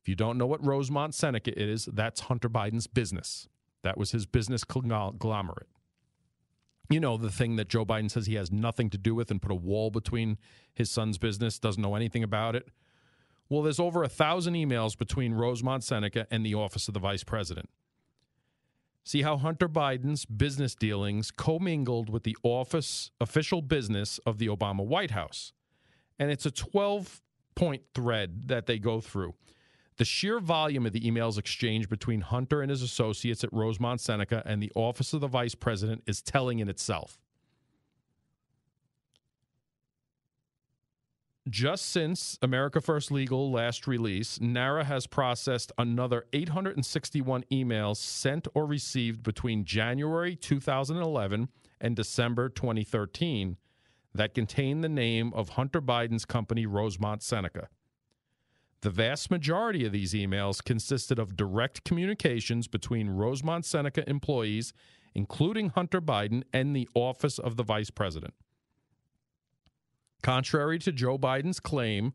If 0.00 0.08
you 0.08 0.14
don't 0.14 0.38
know 0.38 0.46
what 0.46 0.64
Rosemont 0.64 1.14
Seneca 1.14 1.58
is, 1.58 1.86
that's 1.86 2.20
Hunter 2.20 2.48
Biden's 2.48 2.86
business. 2.86 3.48
That 3.82 3.98
was 3.98 4.12
his 4.12 4.26
business 4.26 4.64
conglomerate. 4.64 5.68
You 6.90 7.00
know, 7.00 7.16
the 7.16 7.30
thing 7.30 7.56
that 7.56 7.68
Joe 7.68 7.84
Biden 7.84 8.10
says 8.10 8.26
he 8.26 8.34
has 8.34 8.52
nothing 8.52 8.90
to 8.90 8.98
do 8.98 9.14
with 9.14 9.30
and 9.30 9.40
put 9.40 9.50
a 9.50 9.54
wall 9.54 9.90
between 9.90 10.38
his 10.74 10.90
son's 10.90 11.16
business, 11.18 11.58
doesn't 11.58 11.82
know 11.82 11.94
anything 11.94 12.22
about 12.22 12.54
it. 12.54 12.68
Well, 13.48 13.62
there's 13.62 13.80
over 13.80 14.02
a 14.02 14.08
thousand 14.08 14.54
emails 14.54 14.96
between 14.96 15.34
Rosemont 15.34 15.84
Seneca 15.84 16.26
and 16.30 16.44
the 16.44 16.54
office 16.54 16.88
of 16.88 16.94
the 16.94 17.00
vice 17.00 17.24
president. 17.24 17.68
See 19.04 19.20
how 19.20 19.36
Hunter 19.36 19.68
Biden's 19.68 20.24
business 20.24 20.74
dealings 20.74 21.30
commingled 21.30 22.08
with 22.08 22.22
the 22.22 22.36
office 22.42 23.10
official 23.20 23.60
business 23.60 24.18
of 24.24 24.38
the 24.38 24.46
Obama 24.46 24.84
White 24.84 25.10
House. 25.10 25.52
And 26.18 26.30
it's 26.30 26.46
a 26.46 26.50
12 26.50 27.20
point 27.54 27.82
thread 27.94 28.48
that 28.48 28.66
they 28.66 28.78
go 28.78 29.00
through. 29.00 29.34
The 29.96 30.04
sheer 30.04 30.40
volume 30.40 30.86
of 30.86 30.92
the 30.92 31.02
emails 31.02 31.38
exchanged 31.38 31.88
between 31.88 32.22
Hunter 32.22 32.62
and 32.62 32.70
his 32.70 32.82
associates 32.82 33.44
at 33.44 33.52
Rosemont 33.52 34.00
Seneca 34.00 34.42
and 34.44 34.62
the 34.62 34.72
office 34.74 35.12
of 35.12 35.20
the 35.20 35.28
vice 35.28 35.54
president 35.54 36.02
is 36.06 36.20
telling 36.20 36.58
in 36.58 36.68
itself. 36.68 37.18
Just 41.50 41.90
since 41.90 42.38
America 42.40 42.80
First 42.80 43.10
Legal 43.10 43.52
last 43.52 43.86
release, 43.86 44.40
NARA 44.40 44.84
has 44.84 45.06
processed 45.06 45.72
another 45.76 46.24
861 46.32 47.44
emails 47.52 47.98
sent 47.98 48.48
or 48.54 48.64
received 48.64 49.22
between 49.22 49.66
January 49.66 50.36
2011 50.36 51.50
and 51.82 51.94
December 51.94 52.48
2013 52.48 53.58
that 54.14 54.34
contain 54.34 54.80
the 54.80 54.88
name 54.88 55.34
of 55.34 55.50
Hunter 55.50 55.82
Biden's 55.82 56.24
company, 56.24 56.64
Rosemont 56.64 57.22
Seneca. 57.22 57.68
The 58.80 58.88
vast 58.88 59.30
majority 59.30 59.84
of 59.84 59.92
these 59.92 60.14
emails 60.14 60.64
consisted 60.64 61.18
of 61.18 61.36
direct 61.36 61.84
communications 61.84 62.68
between 62.68 63.10
Rosemont 63.10 63.66
Seneca 63.66 64.08
employees, 64.08 64.72
including 65.14 65.70
Hunter 65.70 66.00
Biden 66.00 66.44
and 66.54 66.74
the 66.74 66.88
office 66.94 67.38
of 67.38 67.56
the 67.56 67.62
vice 67.62 67.90
president. 67.90 68.32
Contrary 70.24 70.78
to 70.78 70.90
Joe 70.90 71.18
Biden's 71.18 71.60
claim, 71.60 72.14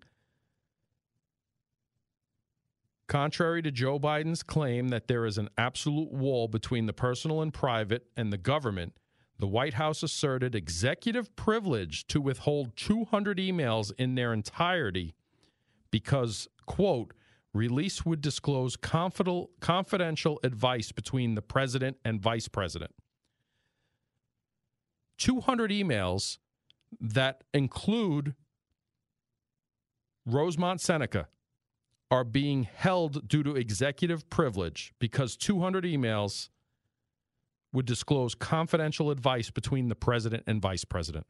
contrary 3.08 3.62
to 3.62 3.70
Joe 3.70 4.00
Biden's 4.00 4.42
claim 4.42 4.88
that 4.88 5.08
there 5.08 5.28
is 5.28 5.38
an 5.38 5.48
absolute 5.60 6.12
wall 6.12 6.48
between 6.48 6.88
the 6.88 6.94
personal 6.94 7.40
and 7.40 7.54
private 7.54 8.08
and 8.18 8.34
the 8.34 8.38
government, 8.40 8.94
the 9.38 9.46
White 9.46 9.76
House 9.76 10.02
asserted 10.02 10.56
executive 10.56 11.36
privilege 11.36 12.08
to 12.08 12.20
withhold 12.20 12.76
200 12.78 13.38
emails 13.38 13.92
in 14.00 14.16
their 14.16 14.34
entirety 14.34 15.14
because, 15.92 16.48
quote, 16.66 17.14
release 17.54 18.08
would 18.08 18.22
disclose 18.22 18.76
confidential 18.76 20.40
advice 20.44 20.92
between 20.92 21.36
the 21.36 21.44
president 21.44 21.98
and 22.04 22.20
vice 22.20 22.48
president. 22.48 22.96
200 25.20 25.70
emails 25.70 26.40
that 27.00 27.44
include 27.54 28.36
Rosemont 30.26 30.82
Seneca 30.82 31.28
are 32.12 32.24
being 32.24 32.64
held 32.64 33.28
due 33.28 33.44
to 33.44 33.56
executive 33.56 34.30
privilege 34.30 34.94
because 35.00 35.36
200 35.38 35.84
emails 35.84 36.50
would 37.72 37.86
disclose 37.86 38.34
confidential 38.34 39.12
advice 39.12 39.52
between 39.52 39.90
the 39.90 39.96
president 39.96 40.44
and 40.48 40.62
vice 40.62 40.84
president. 40.84 41.28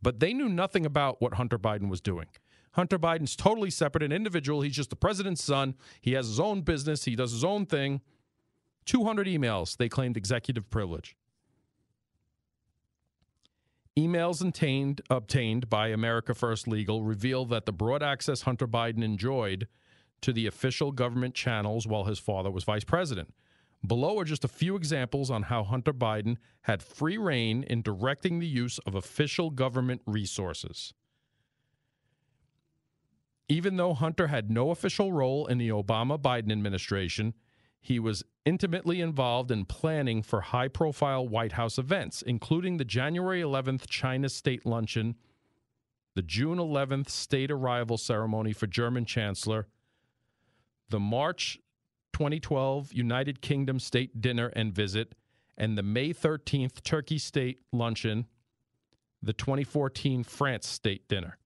But 0.00 0.20
they 0.20 0.32
knew 0.32 0.48
nothing 0.48 0.86
about 0.86 1.20
what 1.20 1.34
Hunter 1.34 1.58
Biden 1.58 1.90
was 1.90 2.00
doing. 2.00 2.26
Hunter 2.72 2.98
Biden's 2.98 3.36
totally 3.36 3.70
separate, 3.70 4.02
an 4.02 4.12
individual. 4.12 4.62
He's 4.62 4.76
just 4.76 4.90
the 4.90 4.96
president's 4.96 5.44
son. 5.44 5.74
He 6.00 6.12
has 6.12 6.28
his 6.28 6.40
own 6.40 6.62
business, 6.62 7.04
he 7.04 7.16
does 7.16 7.32
his 7.32 7.44
own 7.44 7.66
thing. 7.66 8.00
200 8.86 9.26
emails, 9.26 9.76
they 9.76 9.88
claimed 9.88 10.16
executive 10.16 10.70
privilege. 10.70 11.16
Emails 14.00 14.40
obtained, 14.40 15.02
obtained 15.10 15.68
by 15.68 15.88
America 15.88 16.32
First 16.34 16.66
Legal 16.66 17.02
reveal 17.02 17.44
that 17.46 17.66
the 17.66 17.72
broad 17.72 18.02
access 18.02 18.42
Hunter 18.42 18.66
Biden 18.66 19.04
enjoyed 19.04 19.68
to 20.22 20.32
the 20.32 20.46
official 20.46 20.90
government 20.90 21.34
channels 21.34 21.86
while 21.86 22.04
his 22.04 22.18
father 22.18 22.50
was 22.50 22.64
vice 22.64 22.84
president. 22.84 23.34
Below 23.86 24.18
are 24.18 24.24
just 24.24 24.44
a 24.44 24.48
few 24.48 24.74
examples 24.74 25.30
on 25.30 25.44
how 25.44 25.64
Hunter 25.64 25.92
Biden 25.92 26.36
had 26.62 26.82
free 26.82 27.18
reign 27.18 27.62
in 27.64 27.82
directing 27.82 28.38
the 28.38 28.46
use 28.46 28.78
of 28.80 28.94
official 28.94 29.50
government 29.50 30.00
resources. 30.06 30.94
Even 33.48 33.76
though 33.76 33.92
Hunter 33.92 34.28
had 34.28 34.50
no 34.50 34.70
official 34.70 35.12
role 35.12 35.46
in 35.46 35.58
the 35.58 35.68
Obama 35.68 36.18
Biden 36.18 36.52
administration, 36.52 37.34
he 37.80 37.98
was 37.98 38.22
intimately 38.44 39.00
involved 39.00 39.50
in 39.50 39.64
planning 39.64 40.22
for 40.22 40.40
high 40.42 40.68
profile 40.68 41.26
White 41.26 41.52
House 41.52 41.78
events, 41.78 42.22
including 42.22 42.76
the 42.76 42.84
January 42.84 43.40
11th 43.40 43.88
China 43.88 44.28
State 44.28 44.66
Luncheon, 44.66 45.16
the 46.14 46.22
June 46.22 46.58
11th 46.58 47.08
state 47.08 47.50
arrival 47.50 47.96
ceremony 47.96 48.52
for 48.52 48.66
German 48.66 49.04
Chancellor, 49.04 49.66
the 50.88 51.00
March 51.00 51.58
2012 52.12 52.92
United 52.92 53.40
Kingdom 53.40 53.78
State 53.78 54.20
Dinner 54.20 54.48
and 54.54 54.74
Visit, 54.74 55.14
and 55.56 55.78
the 55.78 55.82
May 55.82 56.12
13th 56.12 56.82
Turkey 56.82 57.18
State 57.18 57.60
Luncheon, 57.72 58.26
the 59.22 59.32
2014 59.32 60.24
France 60.24 60.66
State 60.66 61.08
Dinner. 61.08 61.38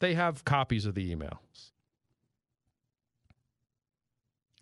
They 0.00 0.14
have 0.14 0.44
copies 0.44 0.84
of 0.84 0.94
the 0.94 1.14
emails. 1.14 1.72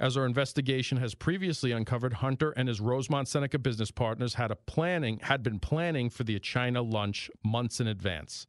As 0.00 0.16
our 0.16 0.26
investigation 0.26 0.98
has 0.98 1.14
previously 1.14 1.70
uncovered, 1.70 2.14
Hunter 2.14 2.50
and 2.56 2.68
his 2.68 2.80
Rosemont 2.80 3.28
Seneca 3.28 3.60
business 3.60 3.92
partners 3.92 4.34
had 4.34 4.50
a 4.50 4.56
planning 4.56 5.20
had 5.22 5.42
been 5.42 5.60
planning 5.60 6.10
for 6.10 6.24
the 6.24 6.38
China 6.40 6.82
lunch 6.82 7.30
months 7.44 7.80
in 7.80 7.86
advance 7.86 8.46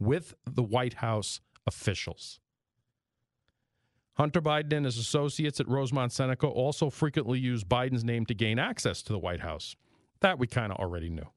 with 0.00 0.34
the 0.44 0.62
White 0.62 0.94
House 0.94 1.40
officials. 1.66 2.40
Hunter 4.14 4.42
Biden 4.42 4.72
and 4.78 4.86
his 4.86 4.98
associates 4.98 5.60
at 5.60 5.68
Rosemont 5.68 6.10
Seneca 6.10 6.48
also 6.48 6.90
frequently 6.90 7.38
used 7.38 7.68
Biden's 7.68 8.02
name 8.02 8.26
to 8.26 8.34
gain 8.34 8.58
access 8.58 9.00
to 9.02 9.12
the 9.12 9.18
White 9.18 9.40
House. 9.40 9.76
That 10.20 10.40
we 10.40 10.48
kind 10.48 10.72
of 10.72 10.78
already 10.78 11.08
knew. 11.08 11.28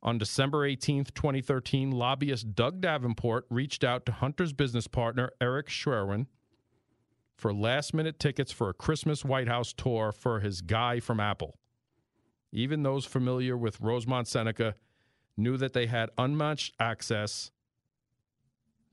On 0.00 0.16
December 0.16 0.64
18, 0.64 1.06
2013, 1.06 1.90
lobbyist 1.90 2.54
Doug 2.54 2.80
Davenport 2.80 3.46
reached 3.50 3.82
out 3.82 4.06
to 4.06 4.12
Hunter's 4.12 4.52
business 4.52 4.86
partner, 4.86 5.32
Eric 5.40 5.68
Schwerin, 5.68 6.28
for 7.44 7.52
last 7.52 7.92
minute 7.92 8.18
tickets 8.18 8.50
for 8.50 8.70
a 8.70 8.72
Christmas 8.72 9.22
White 9.22 9.48
House 9.48 9.74
tour 9.74 10.12
for 10.12 10.40
his 10.40 10.62
guy 10.62 10.98
from 10.98 11.20
Apple. 11.20 11.58
Even 12.52 12.82
those 12.82 13.04
familiar 13.04 13.54
with 13.54 13.82
Rosemont 13.82 14.26
Seneca 14.26 14.76
knew 15.36 15.58
that 15.58 15.74
they 15.74 15.84
had 15.84 16.08
unmatched 16.16 16.72
access 16.80 17.50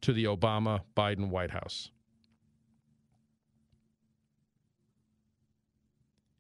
to 0.02 0.12
the 0.12 0.26
Obama 0.26 0.82
Biden 0.98 1.30
White 1.30 1.52
House. 1.52 1.92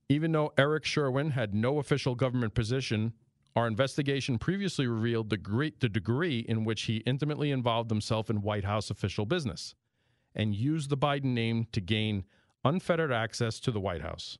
Even 0.09 0.33
though 0.33 0.51
Eric 0.57 0.83
Schwerin 0.83 1.31
had 1.31 1.55
no 1.55 1.79
official 1.79 2.15
government 2.15 2.53
position, 2.53 3.13
our 3.55 3.67
investigation 3.67 4.37
previously 4.37 4.85
revealed 4.85 5.29
the, 5.29 5.37
degree 5.37 6.39
in 6.39 6.65
which 6.65 6.81
he 6.81 6.97
intimately 7.05 7.51
involved 7.51 7.89
himself 7.89 8.29
in 8.29 8.41
White 8.41 8.65
House 8.65 8.89
official 8.89 9.25
business 9.25 9.75
and 10.35 10.55
use 10.55 10.87
the 10.87 10.97
Biden 10.97 11.33
name 11.33 11.67
to 11.71 11.81
gain 11.81 12.25
unfettered 12.63 13.11
access 13.11 13.59
to 13.59 13.71
the 13.71 13.79
White 13.79 14.01
House. 14.01 14.37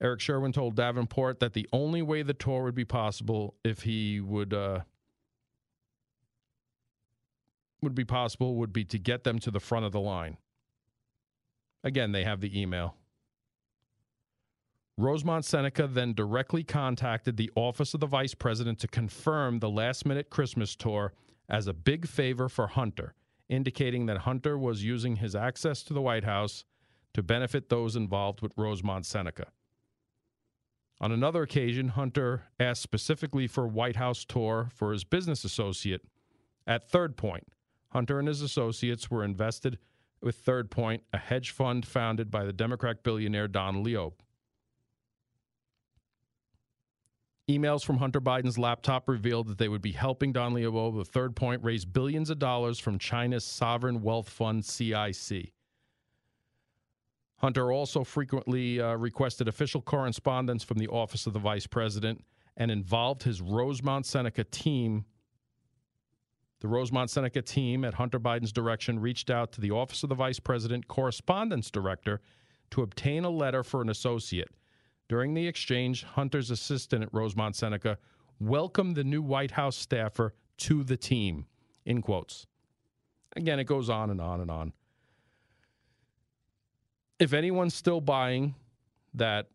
Eric 0.00 0.20
Schwerin 0.20 0.52
told 0.52 0.76
Davenport 0.76 1.40
that 1.40 1.54
the 1.54 1.68
only 1.72 2.02
way 2.02 2.22
the 2.22 2.34
tour 2.34 2.62
would 2.62 2.74
be 2.74 2.84
possible 2.84 3.54
if 3.64 3.82
he 3.82 4.20
would 4.20 4.54
uh, 4.54 4.80
would 7.82 7.94
be 7.94 8.04
possible 8.04 8.56
would 8.56 8.72
be 8.72 8.84
to 8.84 8.98
get 8.98 9.24
them 9.24 9.38
to 9.40 9.50
the 9.50 9.60
front 9.60 9.86
of 9.86 9.92
the 9.92 10.00
line. 10.00 10.36
Again, 11.84 12.12
they 12.12 12.24
have 12.24 12.40
the 12.40 12.60
email. 12.60 12.96
Rosemont 14.96 15.44
Seneca 15.44 15.86
then 15.86 16.12
directly 16.12 16.64
contacted 16.64 17.36
the 17.36 17.52
office 17.54 17.94
of 17.94 18.00
the 18.00 18.06
vice 18.06 18.34
president 18.34 18.80
to 18.80 18.88
confirm 18.88 19.60
the 19.60 19.70
last 19.70 20.04
minute 20.04 20.28
Christmas 20.28 20.74
tour 20.74 21.12
as 21.48 21.68
a 21.68 21.72
big 21.72 22.06
favor 22.08 22.48
for 22.48 22.66
Hunter, 22.66 23.14
indicating 23.48 24.06
that 24.06 24.18
Hunter 24.18 24.58
was 24.58 24.84
using 24.84 25.16
his 25.16 25.34
access 25.34 25.82
to 25.84 25.94
the 25.94 26.02
White 26.02 26.24
House 26.24 26.64
to 27.14 27.22
benefit 27.22 27.68
those 27.68 27.96
involved 27.96 28.40
with 28.40 28.52
Rosemont 28.56 29.06
Seneca. 29.06 29.48
On 31.00 31.12
another 31.12 31.42
occasion, 31.42 31.88
Hunter 31.88 32.44
asked 32.58 32.82
specifically 32.82 33.46
for 33.46 33.66
White 33.66 33.96
House 33.96 34.24
tour 34.24 34.68
for 34.74 34.92
his 34.92 35.04
business 35.04 35.44
associate. 35.44 36.02
At 36.66 36.90
Third 36.90 37.16
Point, 37.16 37.46
Hunter 37.90 38.18
and 38.18 38.28
his 38.28 38.42
associates 38.42 39.10
were 39.10 39.24
invested 39.24 39.78
with 40.20 40.36
Third 40.36 40.70
Point, 40.70 41.04
a 41.12 41.18
hedge 41.18 41.50
fund 41.50 41.86
founded 41.86 42.30
by 42.30 42.44
the 42.44 42.52
Democrat 42.52 43.02
billionaire 43.02 43.48
Don 43.48 43.84
Loeb. 43.84 44.14
Emails 47.48 47.82
from 47.82 47.96
Hunter 47.96 48.20
Biden's 48.20 48.58
laptop 48.58 49.08
revealed 49.08 49.48
that 49.48 49.56
they 49.56 49.68
would 49.68 49.80
be 49.80 49.92
helping 49.92 50.32
Don 50.32 50.52
Leobo, 50.52 50.94
the 50.94 51.04
third 51.04 51.34
point, 51.34 51.64
raise 51.64 51.86
billions 51.86 52.28
of 52.28 52.38
dollars 52.38 52.78
from 52.78 52.98
China's 52.98 53.44
sovereign 53.44 54.02
wealth 54.02 54.28
fund, 54.28 54.66
CIC. 54.66 55.52
Hunter 57.38 57.72
also 57.72 58.04
frequently 58.04 58.80
uh, 58.80 58.96
requested 58.96 59.48
official 59.48 59.80
correspondence 59.80 60.62
from 60.62 60.76
the 60.76 60.88
office 60.88 61.26
of 61.26 61.32
the 61.32 61.38
vice 61.38 61.66
president 61.66 62.22
and 62.54 62.70
involved 62.70 63.22
his 63.22 63.40
Rosemont 63.40 64.04
Seneca 64.04 64.44
team. 64.44 65.06
The 66.60 66.68
Rosemont 66.68 67.08
Seneca 67.08 67.40
team, 67.40 67.82
at 67.82 67.94
Hunter 67.94 68.20
Biden's 68.20 68.52
direction, 68.52 68.98
reached 68.98 69.30
out 69.30 69.52
to 69.52 69.60
the 69.62 69.70
office 69.70 70.02
of 70.02 70.10
the 70.10 70.14
vice 70.14 70.40
president 70.40 70.86
correspondence 70.86 71.70
director 71.70 72.20
to 72.72 72.82
obtain 72.82 73.24
a 73.24 73.30
letter 73.30 73.62
for 73.62 73.80
an 73.80 73.88
associate. 73.88 74.50
During 75.08 75.34
the 75.34 75.46
exchange, 75.46 76.04
Hunter's 76.04 76.50
assistant 76.50 77.02
at 77.02 77.12
Rosemont 77.12 77.56
Seneca 77.56 77.98
welcomed 78.38 78.94
the 78.94 79.04
new 79.04 79.22
White 79.22 79.52
House 79.52 79.76
staffer 79.76 80.34
to 80.58 80.84
the 80.84 80.96
team, 80.96 81.46
in 81.86 82.02
quotes. 82.02 82.46
Again, 83.34 83.58
it 83.58 83.64
goes 83.64 83.88
on 83.88 84.10
and 84.10 84.20
on 84.20 84.40
and 84.40 84.50
on. 84.50 84.72
If 87.18 87.32
anyone's 87.32 87.74
still 87.74 88.00
buying 88.00 88.54
that 89.14 89.48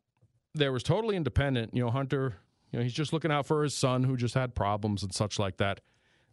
there 0.54 0.72
was 0.72 0.84
totally 0.84 1.16
independent, 1.16 1.74
you 1.74 1.84
know, 1.84 1.92
Hunter, 1.92 2.36
you 2.72 2.80
know, 2.80 2.84
he's 2.84 2.94
just 2.94 3.14
looking 3.14 3.32
out 3.32 3.46
for 3.46 3.64
his 3.64 3.76
son 3.76 4.04
who 4.04 4.18
just 4.18 4.34
had 4.34 4.56
problems 4.56 5.04
and 5.04 5.14
such 5.14 5.40
like 5.40 5.58
that. 5.58 5.82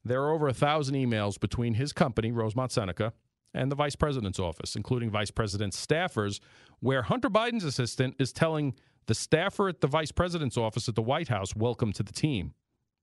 There 0.04 0.22
are 0.22 0.32
over 0.32 0.48
a 0.48 0.54
thousand 0.54 0.94
emails 0.94 1.38
between 1.38 1.74
his 1.74 1.92
company, 1.92 2.32
Rosemont 2.32 2.72
Seneca, 2.72 3.12
and 3.52 3.70
the 3.70 3.76
vice 3.76 3.96
president's 3.96 4.38
office, 4.38 4.76
including 4.76 5.10
vice 5.10 5.30
president's 5.30 5.84
staffers, 5.84 6.40
where 6.80 7.02
Hunter 7.02 7.28
Biden's 7.28 7.64
assistant 7.64 8.16
is 8.18 8.32
telling 8.32 8.74
the 9.10 9.14
staffer 9.16 9.68
at 9.68 9.80
the 9.80 9.88
vice 9.88 10.12
president's 10.12 10.56
office 10.56 10.88
at 10.88 10.94
the 10.94 11.02
White 11.02 11.26
House, 11.26 11.56
welcome 11.56 11.92
to 11.94 12.04
the 12.04 12.12
team. 12.12 12.54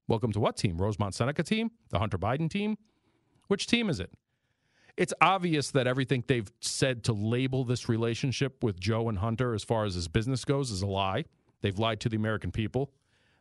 Welcome 0.07 0.31
to 0.31 0.39
what 0.39 0.55
team? 0.55 0.77
Rosemont 0.77 1.13
Seneca 1.13 1.43
team? 1.43 1.69
The 1.89 1.99
Hunter 1.99 2.17
Biden 2.17 2.49
team? 2.49 2.77
Which 3.49 3.67
team 3.67 3.89
is 3.89 3.99
it? 3.99 4.13
It's 4.95 5.13
obvious 5.19 5.69
that 5.71 5.85
everything 5.85 6.23
they've 6.25 6.49
said 6.61 7.03
to 7.03 7.11
label 7.11 7.65
this 7.65 7.89
relationship 7.89 8.63
with 8.63 8.79
Joe 8.79 9.09
and 9.09 9.17
Hunter 9.17 9.53
as 9.53 9.65
far 9.65 9.83
as 9.83 9.95
his 9.95 10.07
business 10.07 10.45
goes 10.45 10.71
is 10.71 10.81
a 10.81 10.87
lie. 10.87 11.25
They've 11.59 11.77
lied 11.77 11.99
to 11.99 12.07
the 12.07 12.15
American 12.15 12.53
people. 12.53 12.93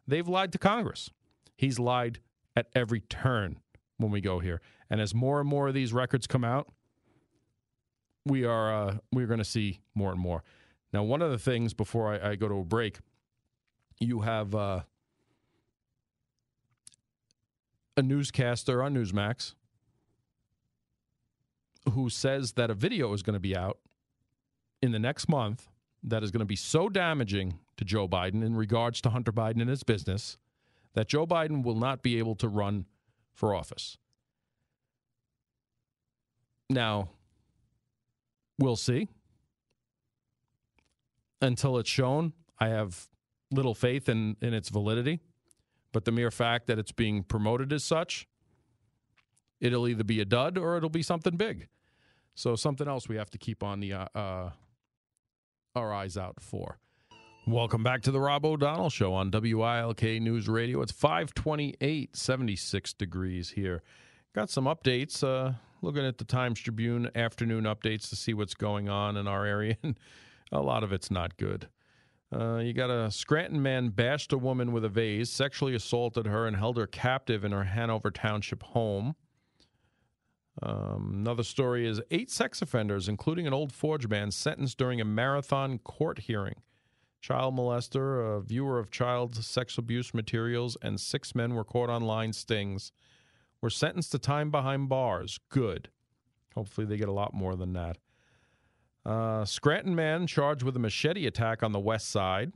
They've 0.09 0.27
lied 0.27 0.51
to 0.51 0.59
Congress. 0.59 1.09
He's 1.55 1.79
lied 1.79 2.19
at 2.57 2.67
every 2.75 2.99
turn 2.99 3.61
when 3.99 4.11
we 4.11 4.21
go 4.21 4.41
here. 4.41 4.61
And 4.91 5.01
as 5.01 5.15
more 5.15 5.39
and 5.39 5.49
more 5.49 5.69
of 5.69 5.75
these 5.75 5.93
records 5.93 6.27
come 6.27 6.43
out, 6.43 6.67
we 8.25 8.45
are 8.45 8.75
uh, 8.75 8.97
we're 9.13 9.29
going 9.29 9.39
to 9.39 9.45
see 9.45 9.79
more 9.95 10.11
and 10.11 10.19
more. 10.19 10.43
Now, 10.97 11.03
one 11.03 11.21
of 11.21 11.31
the 11.31 11.37
things 11.37 11.75
before 11.75 12.11
I, 12.11 12.31
I 12.31 12.37
go 12.37 12.49
to 12.49 12.55
a 12.55 12.65
break, 12.65 13.01
you 14.01 14.21
have 14.23 14.55
uh, 14.55 14.81
a 17.99 18.03
newscaster 18.03 18.83
on 18.83 18.95
Newsmax 18.95 19.53
who 21.93 22.09
says 22.09 22.53
that 22.53 22.71
a 22.71 22.75
video 22.75 23.13
is 23.13 23.23
going 23.23 23.35
to 23.35 23.41
be 23.41 23.55
out 23.55 23.77
in 24.81 24.93
the 24.93 24.99
next 24.99 25.29
month 25.29 25.69
that 26.03 26.23
is 26.23 26.31
going 26.31 26.41
to 26.41 26.47
be 26.47 26.57
so 26.57 26.89
damaging 26.89 27.59
to 27.77 27.85
Joe 27.85 28.09
Biden 28.09 28.43
in 28.43 28.57
regards 28.57 29.03
to 29.03 29.11
Hunter 29.11 29.33
Biden 29.33 29.61
and 29.61 29.69
his 29.69 29.83
business 29.83 30.39
that 30.95 31.09
Joe 31.09 31.27
Biden 31.27 31.63
will 31.63 31.77
not 31.77 32.03
be 32.03 32.19
able 32.19 32.37
to 32.37 32.49
run 32.49 32.87
for 33.35 33.55
office. 33.55 33.99
Now, 36.71 37.11
we'll 38.59 38.77
see. 38.77 39.09
Until 41.41 41.79
it's 41.79 41.91
shown, 41.91 42.33
I 42.59 42.69
have 42.69 43.09
little 43.51 43.75
faith 43.75 44.09
in, 44.09 44.37
in 44.41 44.55
its 44.55 44.69
validity. 44.69 45.21
But 45.93 46.05
the 46.05 46.13
mere 46.13 46.31
fact 46.31 46.67
that 46.67 46.79
it's 46.79 46.93
being 46.93 47.23
promoted 47.23 47.73
as 47.73 47.85
such, 47.85 48.29
it'll 49.61 49.89
either 49.89 50.05
be 50.05 50.21
a 50.21 50.25
dud 50.25 50.59
or 50.59 50.77
it'll 50.77 50.91
be 50.91 51.03
something 51.03 51.37
big. 51.37 51.69
So 52.35 52.55
something 52.55 52.87
else 52.87 53.09
we 53.09 53.17
have 53.17 53.31
to 53.31 53.39
keep 53.39 53.63
on 53.63 53.81
the 53.81 53.95
uh, 53.95 54.07
uh, 54.15 54.51
our 55.75 55.95
eyes 55.95 56.17
out 56.17 56.41
for. 56.41 56.79
Welcome 57.47 57.83
back 57.83 58.03
to 58.03 58.11
the 58.11 58.19
Rob 58.21 58.45
O'Donnell 58.45 58.91
Show 58.91 59.15
on 59.15 59.31
WILK 59.31 60.03
News 60.21 60.49
Radio. 60.49 60.83
It's 60.83 60.91
528, 60.91 62.17
76 62.17 62.93
degrees 62.95 63.51
here. 63.51 63.83
Got 64.35 64.51
some 64.51 64.65
updates. 64.65 65.23
Uh, 65.23 65.55
looking 65.81 66.05
at 66.05 66.19
the 66.19 66.25
Times 66.25 66.61
Tribune 66.61 67.09
afternoon 67.15 67.65
updates 67.65 68.09
to 68.09 68.17
see 68.17 68.35
what's 68.35 68.55
going 68.55 68.89
on 68.89 69.17
in 69.17 69.29
our 69.29 69.47
area, 69.47 69.77
a 70.53 70.61
lot 70.61 70.83
of 70.83 70.93
it's 70.93 71.11
not 71.11 71.37
good. 71.37 71.69
Uh, 72.35 72.57
you 72.57 72.73
got 72.73 72.91
a 72.91 73.11
Scranton 73.11 73.63
man 73.63 73.91
bashed 73.91 74.33
a 74.33 74.39
woman 74.39 74.73
with 74.73 74.85
a 74.85 74.89
vase, 74.89 75.31
sexually 75.31 75.75
assaulted 75.75 76.27
her, 76.27 76.47
and 76.47 76.57
held 76.57 76.77
her 76.77 76.87
captive 76.87 77.45
in 77.45 77.53
her 77.53 77.65
Hanover 77.65 78.11
Township 78.11 78.63
home. 78.63 79.15
Um, 80.63 81.11
another 81.15 81.43
story 81.43 81.87
is 81.87 82.01
eight 82.11 82.31
sex 82.31 82.63
offenders, 82.63 83.09
including 83.09 83.47
an 83.47 83.53
old 83.53 83.73
forge 83.73 84.09
man, 84.09 84.31
sentenced 84.31 84.79
during 84.79 85.01
a 85.01 85.05
marathon 85.05 85.79
court 85.79 86.21
hearing. 86.21 86.63
Child 87.21 87.57
molester, 87.57 88.37
a 88.37 88.41
viewer 88.41 88.79
of 88.79 88.91
child 88.91 89.37
sex 89.37 89.79
abuse 89.79 90.15
materials, 90.15 90.77
and 90.83 91.01
six 91.01 91.35
men 91.35 91.55
were 91.55 91.65
caught 91.65 91.91
on 91.91 92.03
line 92.03 92.33
stings. 92.33 92.93
Were 93.61 93.71
sentenced 93.71 94.13
to 94.13 94.19
time 94.19 94.51
behind 94.51 94.89
bars. 94.89 95.39
Good. 95.49 95.91
Hopefully, 96.55 96.87
they 96.87 96.97
get 96.97 97.09
a 97.09 97.13
lot 97.13 97.35
more 97.35 97.57
than 97.57 97.73
that. 97.73 97.99
Uh, 99.07 99.45
Scranton 99.45 99.95
man 99.95 100.27
charged 100.27 100.65
with 100.65 100.75
a 100.75 100.81
machete 100.81 101.27
attack 101.27 101.63
on 101.63 101.71
the 101.71 101.79
west 101.79 102.11
side. 102.11 102.53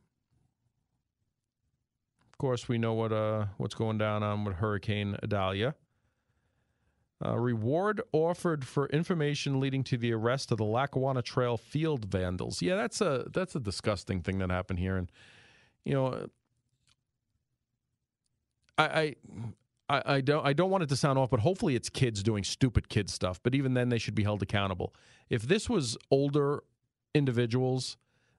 Of 2.32 2.38
course, 2.38 2.68
we 2.68 2.76
know 2.76 2.92
what 2.92 3.12
uh, 3.12 3.46
what's 3.56 3.74
going 3.74 3.98
down 3.98 4.24
on 4.24 4.44
with 4.44 4.56
Hurricane 4.56 5.16
Idalia. 5.22 5.76
Uh, 7.24 7.38
reward 7.38 8.00
offered 8.12 8.66
for 8.66 8.86
information 8.88 9.60
leading 9.60 9.84
to 9.84 9.96
the 9.96 10.12
arrest 10.12 10.50
of 10.50 10.58
the 10.58 10.64
Lackawanna 10.64 11.22
Trail 11.22 11.56
field 11.56 12.06
vandals. 12.06 12.60
Yeah, 12.62 12.74
that's 12.74 13.00
a 13.00 13.26
that's 13.32 13.54
a 13.54 13.60
disgusting 13.60 14.20
thing 14.20 14.38
that 14.38 14.50
happened 14.50 14.80
here, 14.80 14.96
and 14.96 15.12
you 15.84 15.94
know, 15.94 16.26
I, 18.76 19.14
I 19.88 20.02
I 20.06 20.20
don't 20.20 20.46
I 20.46 20.52
don't 20.52 20.70
want 20.70 20.82
it 20.82 20.88
to 20.88 20.96
sound 20.96 21.18
off, 21.18 21.30
but 21.30 21.40
hopefully 21.40 21.74
it's 21.74 21.90
kids 21.90 22.22
doing 22.22 22.42
stupid 22.42 22.88
kid 22.88 23.10
stuff. 23.10 23.40
But 23.42 23.54
even 23.54 23.74
then, 23.74 23.88
they 23.88 23.98
should 23.98 24.14
be 24.14 24.22
held 24.22 24.42
accountable. 24.42 24.94
If 25.30 25.42
this 25.42 25.70
was 25.70 25.96
older 26.10 26.62
individuals, 27.14 27.96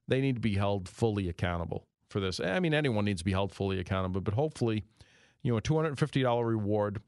they 0.07 0.21
need 0.21 0.35
to 0.35 0.41
be 0.41 0.55
held 0.55 0.89
fully 0.89 1.29
accountable 1.29 1.87
for 2.09 2.19
this. 2.19 2.39
I 2.39 2.59
mean, 2.59 2.73
anyone 2.73 3.05
needs 3.05 3.21
to 3.21 3.25
be 3.25 3.31
held 3.31 3.53
fully 3.53 3.79
accountable, 3.79 4.21
but 4.21 4.33
hopefully, 4.33 4.83
you 5.41 5.51
know, 5.51 5.57
a 5.57 5.61
two 5.61 5.75
hundred 5.75 5.89
and 5.89 5.99
fifty 5.99 6.21
dollar 6.21 6.45
reward 6.45 7.01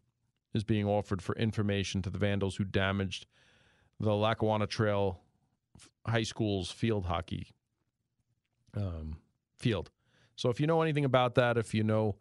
is 0.54 0.64
being 0.64 0.86
offered 0.86 1.22
for 1.22 1.36
information 1.36 2.02
to 2.04 2.10
the 2.10 2.18
vandals 2.18 2.56
who 2.56 2.64
damaged 2.64 3.26
the 4.00 4.16
Lackawanna 4.16 4.68
Trail 4.68 5.20
High 6.08 6.24
School's 6.24 6.72
field 6.72 7.06
hockey 7.06 7.48
um, 8.76 9.18
field. 9.60 9.90
So 10.36 10.50
if 10.50 10.60
you 10.60 10.68
know 10.68 10.82
anything 10.82 11.06
about 11.06 11.36
that, 11.36 11.58
if 11.58 11.74
you 11.74 11.84
know, 11.84 12.16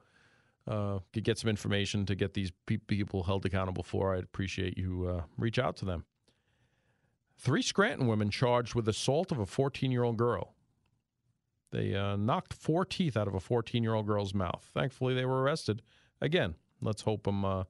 uh, 0.66 0.98
could 1.12 1.24
get 1.24 1.38
some 1.38 1.50
information 1.50 2.06
to 2.06 2.14
get 2.14 2.34
these 2.34 2.52
pe- 2.66 2.76
people 2.76 3.22
held 3.22 3.44
accountable 3.46 3.82
for, 3.82 4.14
I'd 4.14 4.24
appreciate 4.24 4.76
you 4.76 5.06
uh, 5.06 5.22
reach 5.36 5.58
out 5.58 5.76
to 5.76 5.84
them. 5.84 6.04
Three 7.36 7.62
Scranton 7.62 8.06
women 8.06 8.30
charged 8.30 8.74
with 8.74 8.88
assault 8.88 9.32
of 9.32 9.38
a 9.38 9.46
14 9.46 9.90
year 9.90 10.02
old 10.02 10.16
girl. 10.16 10.54
They 11.70 11.94
uh, 11.94 12.16
knocked 12.16 12.52
four 12.52 12.84
teeth 12.84 13.16
out 13.16 13.26
of 13.28 13.34
a 13.34 13.40
14 13.40 13.82
year 13.82 13.94
old 13.94 14.06
girl's 14.06 14.34
mouth. 14.34 14.68
Thankfully, 14.74 15.14
they 15.14 15.24
were 15.24 15.42
arrested. 15.42 15.82
Again, 16.20 16.54
let's 16.80 17.02
hope 17.02 17.24
them 17.24 17.44
uh, 17.44 17.64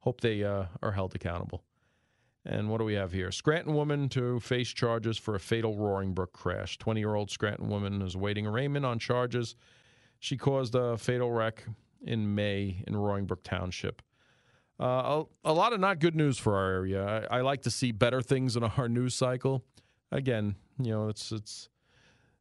hope 0.00 0.20
they 0.20 0.44
uh, 0.44 0.66
are 0.82 0.92
held 0.92 1.14
accountable. 1.14 1.64
And 2.46 2.68
what 2.68 2.78
do 2.78 2.84
we 2.84 2.94
have 2.94 3.12
here? 3.12 3.32
Scranton 3.32 3.74
woman 3.74 4.08
to 4.10 4.38
face 4.40 4.68
charges 4.68 5.16
for 5.16 5.34
a 5.34 5.40
fatal 5.40 5.78
Roaring 5.78 6.12
Brook 6.12 6.32
crash. 6.34 6.76
20 6.78 7.00
year 7.00 7.14
old 7.14 7.30
Scranton 7.30 7.68
woman 7.68 8.02
is 8.02 8.14
awaiting 8.14 8.46
arraignment 8.46 8.84
on 8.84 8.98
charges. 8.98 9.56
She 10.18 10.36
caused 10.36 10.74
a 10.74 10.98
fatal 10.98 11.30
wreck 11.30 11.64
in 12.02 12.34
May 12.34 12.82
in 12.86 12.96
Roaring 12.96 13.24
Brook 13.24 13.42
Township. 13.44 14.02
Uh, 14.78 15.22
a, 15.44 15.52
lot 15.52 15.72
of 15.72 15.78
not 15.78 16.00
good 16.00 16.16
news 16.16 16.36
for 16.36 16.56
our 16.56 16.70
area. 16.72 17.26
I, 17.30 17.38
I, 17.38 17.40
like 17.42 17.62
to 17.62 17.70
see 17.70 17.92
better 17.92 18.20
things 18.20 18.56
in 18.56 18.64
our 18.64 18.88
news 18.88 19.14
cycle. 19.14 19.64
Again, 20.10 20.56
you 20.80 20.90
know, 20.90 21.08
it's 21.08 21.30
it's 21.30 21.68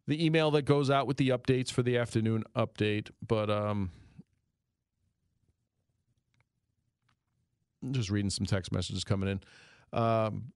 the 0.08 0.24
email 0.24 0.50
that 0.52 0.64
goes 0.64 0.90
out 0.90 1.06
with 1.06 1.18
the 1.18 1.30
updates 1.30 1.72
for 1.72 1.84
the 1.84 1.98
afternoon 1.98 2.44
update, 2.56 3.12
but 3.26 3.52
um, 3.52 3.92
just 7.92 8.10
reading 8.10 8.32
some 8.32 8.48
text 8.48 8.72
messages 8.72 9.04
coming 9.04 9.30
in. 9.30 9.98
Um, 9.98 10.52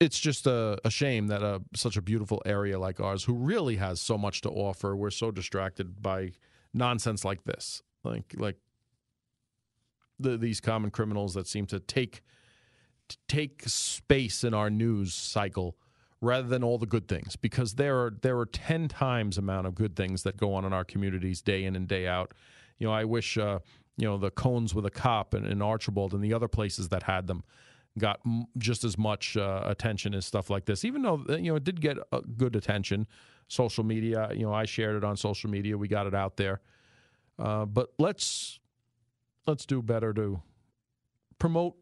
it's 0.00 0.18
just 0.18 0.46
a, 0.46 0.78
a 0.84 0.90
shame 0.90 1.28
that 1.28 1.42
a, 1.42 1.62
such 1.74 1.96
a 1.96 2.02
beautiful 2.02 2.42
area 2.44 2.78
like 2.78 3.00
ours, 3.00 3.24
who 3.24 3.34
really 3.34 3.76
has 3.76 4.00
so 4.00 4.18
much 4.18 4.40
to 4.42 4.50
offer, 4.50 4.96
we're 4.96 5.10
so 5.10 5.30
distracted 5.30 6.02
by 6.02 6.32
nonsense 6.72 7.24
like 7.24 7.44
this, 7.44 7.82
like 8.02 8.34
like 8.36 8.56
the, 10.18 10.36
these 10.36 10.60
common 10.60 10.90
criminals 10.90 11.34
that 11.34 11.46
seem 11.46 11.66
to 11.66 11.80
take 11.80 12.22
take 13.28 13.62
space 13.66 14.44
in 14.44 14.54
our 14.54 14.70
news 14.70 15.12
cycle 15.12 15.76
rather 16.22 16.48
than 16.48 16.64
all 16.64 16.78
the 16.78 16.86
good 16.86 17.06
things 17.06 17.36
because 17.36 17.74
there 17.74 17.98
are 17.98 18.14
there 18.22 18.38
are 18.38 18.46
10 18.46 18.88
times 18.88 19.36
amount 19.36 19.66
of 19.66 19.74
good 19.74 19.94
things 19.94 20.22
that 20.22 20.38
go 20.38 20.54
on 20.54 20.64
in 20.64 20.72
our 20.72 20.84
communities 20.84 21.42
day 21.42 21.64
in 21.64 21.76
and 21.76 21.86
day 21.86 22.06
out 22.06 22.32
you 22.78 22.86
know 22.86 22.92
i 22.94 23.04
wish 23.04 23.36
uh, 23.36 23.58
you 23.96 24.06
know 24.06 24.18
the 24.18 24.30
cones 24.30 24.74
with 24.74 24.86
a 24.86 24.90
cop 24.90 25.34
and, 25.34 25.46
and 25.46 25.62
Archibald 25.62 26.14
and 26.14 26.22
the 26.22 26.34
other 26.34 26.48
places 26.48 26.88
that 26.88 27.04
had 27.04 27.26
them 27.26 27.44
got 27.98 28.20
m- 28.26 28.46
just 28.58 28.84
as 28.84 28.98
much 28.98 29.36
uh, 29.36 29.62
attention 29.64 30.14
as 30.14 30.26
stuff 30.26 30.50
like 30.50 30.64
this. 30.64 30.84
Even 30.84 31.02
though 31.02 31.24
uh, 31.28 31.36
you 31.36 31.50
know 31.50 31.56
it 31.56 31.64
did 31.64 31.80
get 31.80 31.98
uh, 32.12 32.20
good 32.36 32.56
attention, 32.56 33.06
social 33.48 33.84
media. 33.84 34.30
You 34.34 34.46
know, 34.46 34.52
I 34.52 34.64
shared 34.64 34.96
it 34.96 35.04
on 35.04 35.16
social 35.16 35.50
media. 35.50 35.78
We 35.78 35.88
got 35.88 36.06
it 36.06 36.14
out 36.14 36.36
there. 36.36 36.60
Uh, 37.38 37.64
but 37.66 37.90
let's 37.98 38.58
let's 39.46 39.66
do 39.66 39.82
better 39.82 40.12
to 40.14 40.42
promote 41.38 41.74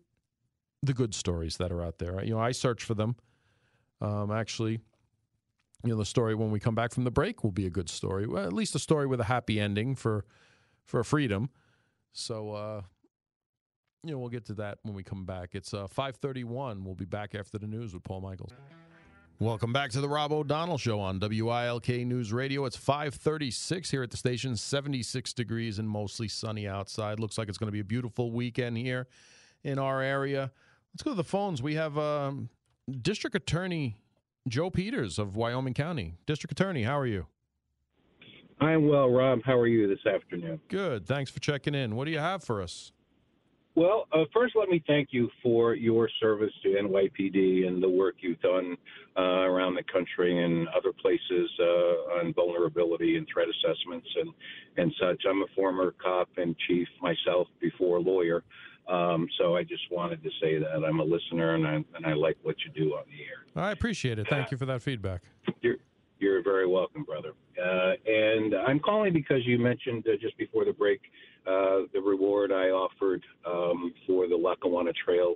the 0.83 0.93
good 0.93 1.15
stories 1.15 1.57
that 1.59 1.71
are 1.71 1.83
out 1.83 1.99
there. 1.99 2.23
You 2.25 2.35
know, 2.35 2.41
I 2.41 2.53
search 2.53 2.83
for 2.83 2.95
them. 2.95 3.17
Um, 4.01 4.33
actually, 4.33 4.81
you 5.85 5.91
know, 5.91 5.97
the 5.97 6.05
story 6.05 6.35
when 6.35 6.51
we 6.51 6.61
come 6.61 6.75
back 6.75 6.93
from 6.93 7.05
the 7.05 7.11
break 7.11 7.45
will 7.45 7.53
be 7.53 7.67
a 7.67 7.71
good 7.71 7.89
story. 7.89 8.27
Well, 8.27 8.45
at 8.45 8.53
least 8.53 8.75
a 8.75 8.79
story 8.79 9.07
with 9.07 9.21
a 9.21 9.25
happy 9.25 9.61
ending 9.61 9.95
for 9.95 10.25
for 10.85 11.03
freedom. 11.05 11.51
So, 12.13 12.53
uh, 12.53 12.83
you 14.03 14.11
know, 14.11 14.19
we'll 14.19 14.29
get 14.29 14.45
to 14.47 14.55
that 14.55 14.79
when 14.83 14.95
we 14.95 15.05
come 15.05 15.25
back. 15.25 15.51
It's 15.53 15.73
uh, 15.73 15.87
531. 15.87 16.85
We'll 16.85 16.95
be 16.95 17.05
back 17.05 17.35
after 17.35 17.59
the 17.59 17.69
news 17.69 17.95
with 17.95 18.03
Paul 18.03 18.21
Michaels. 18.21 18.53
Welcome 19.43 19.73
back 19.73 19.91
to 19.91 20.01
the 20.01 20.09
Rob 20.09 20.31
O'Donnell 20.31 20.79
Show 20.79 21.01
on 21.01 21.19
WILK 21.19 21.89
News 22.07 22.33
Radio. 22.33 22.65
It's 22.65 22.77
536 22.77 23.91
here 23.91 24.05
at 24.05 24.13
the 24.13 24.17
station, 24.17 24.57
76 24.57 25.33
degrees 25.33 25.81
and 25.81 25.89
mostly 25.89 26.29
sunny 26.29 26.69
outside. 26.69 27.19
Looks 27.19 27.37
like 27.37 27.49
it's 27.49 27.59
going 27.59 27.67
to 27.67 27.73
be 27.73 27.81
a 27.81 27.85
beautiful 27.85 28.31
weekend 28.31 28.79
here 28.79 29.09
in 29.65 29.81
our 29.81 30.01
area. 30.01 30.53
Let's 30.95 31.03
go 31.03 31.11
to 31.11 31.17
the 31.17 31.25
phones. 31.25 31.61
We 31.61 31.75
have 31.75 31.99
um, 31.99 32.51
District 32.89 33.35
Attorney 33.35 33.97
Joe 34.47 34.71
Peters 34.71 35.19
of 35.19 35.35
Wyoming 35.35 35.75
County. 35.75 36.15
District 36.25 36.53
Attorney, 36.53 36.85
how 36.85 36.97
are 36.97 37.07
you? 37.07 37.27
I'm 38.61 38.87
well, 38.87 39.11
Rob. 39.11 39.41
How 39.45 39.59
are 39.59 39.67
you 39.67 39.89
this 39.89 40.07
afternoon? 40.07 40.61
Good. 40.69 41.05
Thanks 41.05 41.33
for 41.33 41.41
checking 41.41 41.75
in. 41.75 41.97
What 41.97 42.05
do 42.05 42.13
you 42.13 42.21
have 42.21 42.45
for 42.45 42.63
us? 42.63 42.93
Well, 43.75 44.07
uh, 44.13 44.25
first, 44.35 44.55
let 44.55 44.69
me 44.69 44.83
thank 44.87 45.09
you 45.13 45.31
for 45.43 45.75
your 45.75 46.09
service 46.21 46.53
to 46.63 46.69
NYPD 46.69 47.67
and 47.67 47.83
the 47.83 47.89
work 47.89 48.17
you've 48.21 48.41
done 48.41 48.77
uh, 49.17 49.23
around 49.23 49.77
the 49.77 49.83
country 49.91 50.45
and 50.45 50.69
other 50.69 50.93
places 50.93 51.51
uh, 51.59 52.19
on 52.21 52.35
vulnerability 52.35 53.17
and 53.17 53.27
threat 53.33 53.49
assessments 53.49 54.07
and, 54.17 54.31
and 54.77 54.95
such. 55.01 55.23
I'm 55.29 55.41
a 55.41 55.47
former 55.55 55.95
cop 56.03 56.29
and 56.37 56.55
chief 56.69 56.87
myself 57.01 57.49
before 57.61 57.99
lawyer. 57.99 58.43
Um, 58.89 59.27
so 59.39 59.57
I 59.57 59.63
just 59.63 59.91
wanted 59.91 60.23
to 60.23 60.31
say 60.43 60.59
that 60.59 60.85
I'm 60.87 61.01
a 61.01 61.05
listener 61.05 61.55
and 61.55 61.67
I, 61.67 61.75
and 61.95 62.05
I 62.05 62.13
like 62.13 62.37
what 62.43 62.57
you 62.67 62.73
do 62.73 62.93
on 62.93 63.05
the 63.07 63.23
air. 63.23 63.65
I 63.69 63.71
appreciate 63.71 64.19
it. 64.19 64.29
Thank 64.29 64.51
you 64.51 64.59
for 64.59 64.67
that 64.67 64.83
feedback. 64.83 65.23
You're, 65.63 65.77
you're 66.19 66.43
very 66.43 66.67
welcome, 66.67 67.05
brother. 67.05 67.33
Uh, 67.63 67.93
and 68.07 68.55
I'm 68.67 68.81
calling 68.81 69.13
because 69.13 69.41
you 69.45 69.59
mentioned 69.59 70.05
uh, 70.07 70.17
just 70.21 70.37
before 70.39 70.65
the 70.65 70.73
break 70.73 71.01
uh, 71.47 71.87
the 71.93 72.01
reward 72.01 72.53
I 72.53 72.69
offered 72.69 73.23
um, 73.47 73.93
for 74.07 74.29
the 74.29 74.37
Lackawanna 74.37 74.93
Trail 75.05 75.35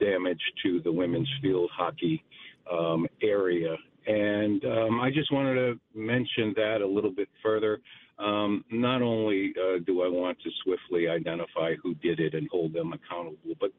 damage 0.00 0.40
to 0.62 0.80
the 0.82 0.92
women's 0.92 1.28
field 1.42 1.70
hockey 1.74 2.24
um, 2.70 3.06
area. 3.22 3.76
And 4.06 4.64
um, 4.64 5.00
I 5.00 5.10
just 5.10 5.32
wanted 5.32 5.54
to 5.54 5.80
mention 5.98 6.52
that 6.56 6.80
a 6.80 6.86
little 6.86 7.10
bit 7.10 7.28
further. 7.42 7.80
Um, 8.18 8.64
not 8.70 9.00
only 9.00 9.52
uh, 9.56 9.78
do 9.86 10.02
I 10.02 10.08
want 10.08 10.38
to 10.42 10.50
swiftly 10.64 11.08
identify 11.08 11.74
who 11.82 11.94
did 11.96 12.18
it 12.18 12.34
and 12.34 12.48
hold 12.50 12.72
them 12.72 12.92
accountable, 12.92 13.54
but 13.60 13.70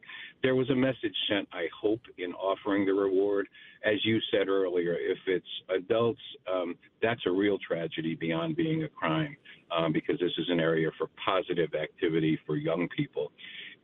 there 0.41 0.55
was 0.55 0.69
a 0.69 0.75
message 0.75 1.15
sent, 1.29 1.47
I 1.51 1.65
hope, 1.77 1.99
in 2.17 2.33
offering 2.33 2.85
the 2.85 2.93
reward. 2.93 3.47
As 3.83 3.95
you 4.05 4.19
said 4.31 4.47
earlier, 4.47 4.93
if 4.93 5.17
it's 5.27 5.45
adults, 5.75 6.21
um, 6.51 6.75
that's 7.01 7.21
a 7.25 7.31
real 7.31 7.57
tragedy 7.59 8.15
beyond 8.15 8.55
being 8.55 8.83
a 8.83 8.89
crime 8.89 9.35
um, 9.75 9.91
because 9.91 10.17
this 10.19 10.31
is 10.37 10.47
an 10.49 10.59
area 10.59 10.89
for 10.97 11.07
positive 11.23 11.71
activity 11.75 12.39
for 12.45 12.55
young 12.55 12.87
people. 12.95 13.31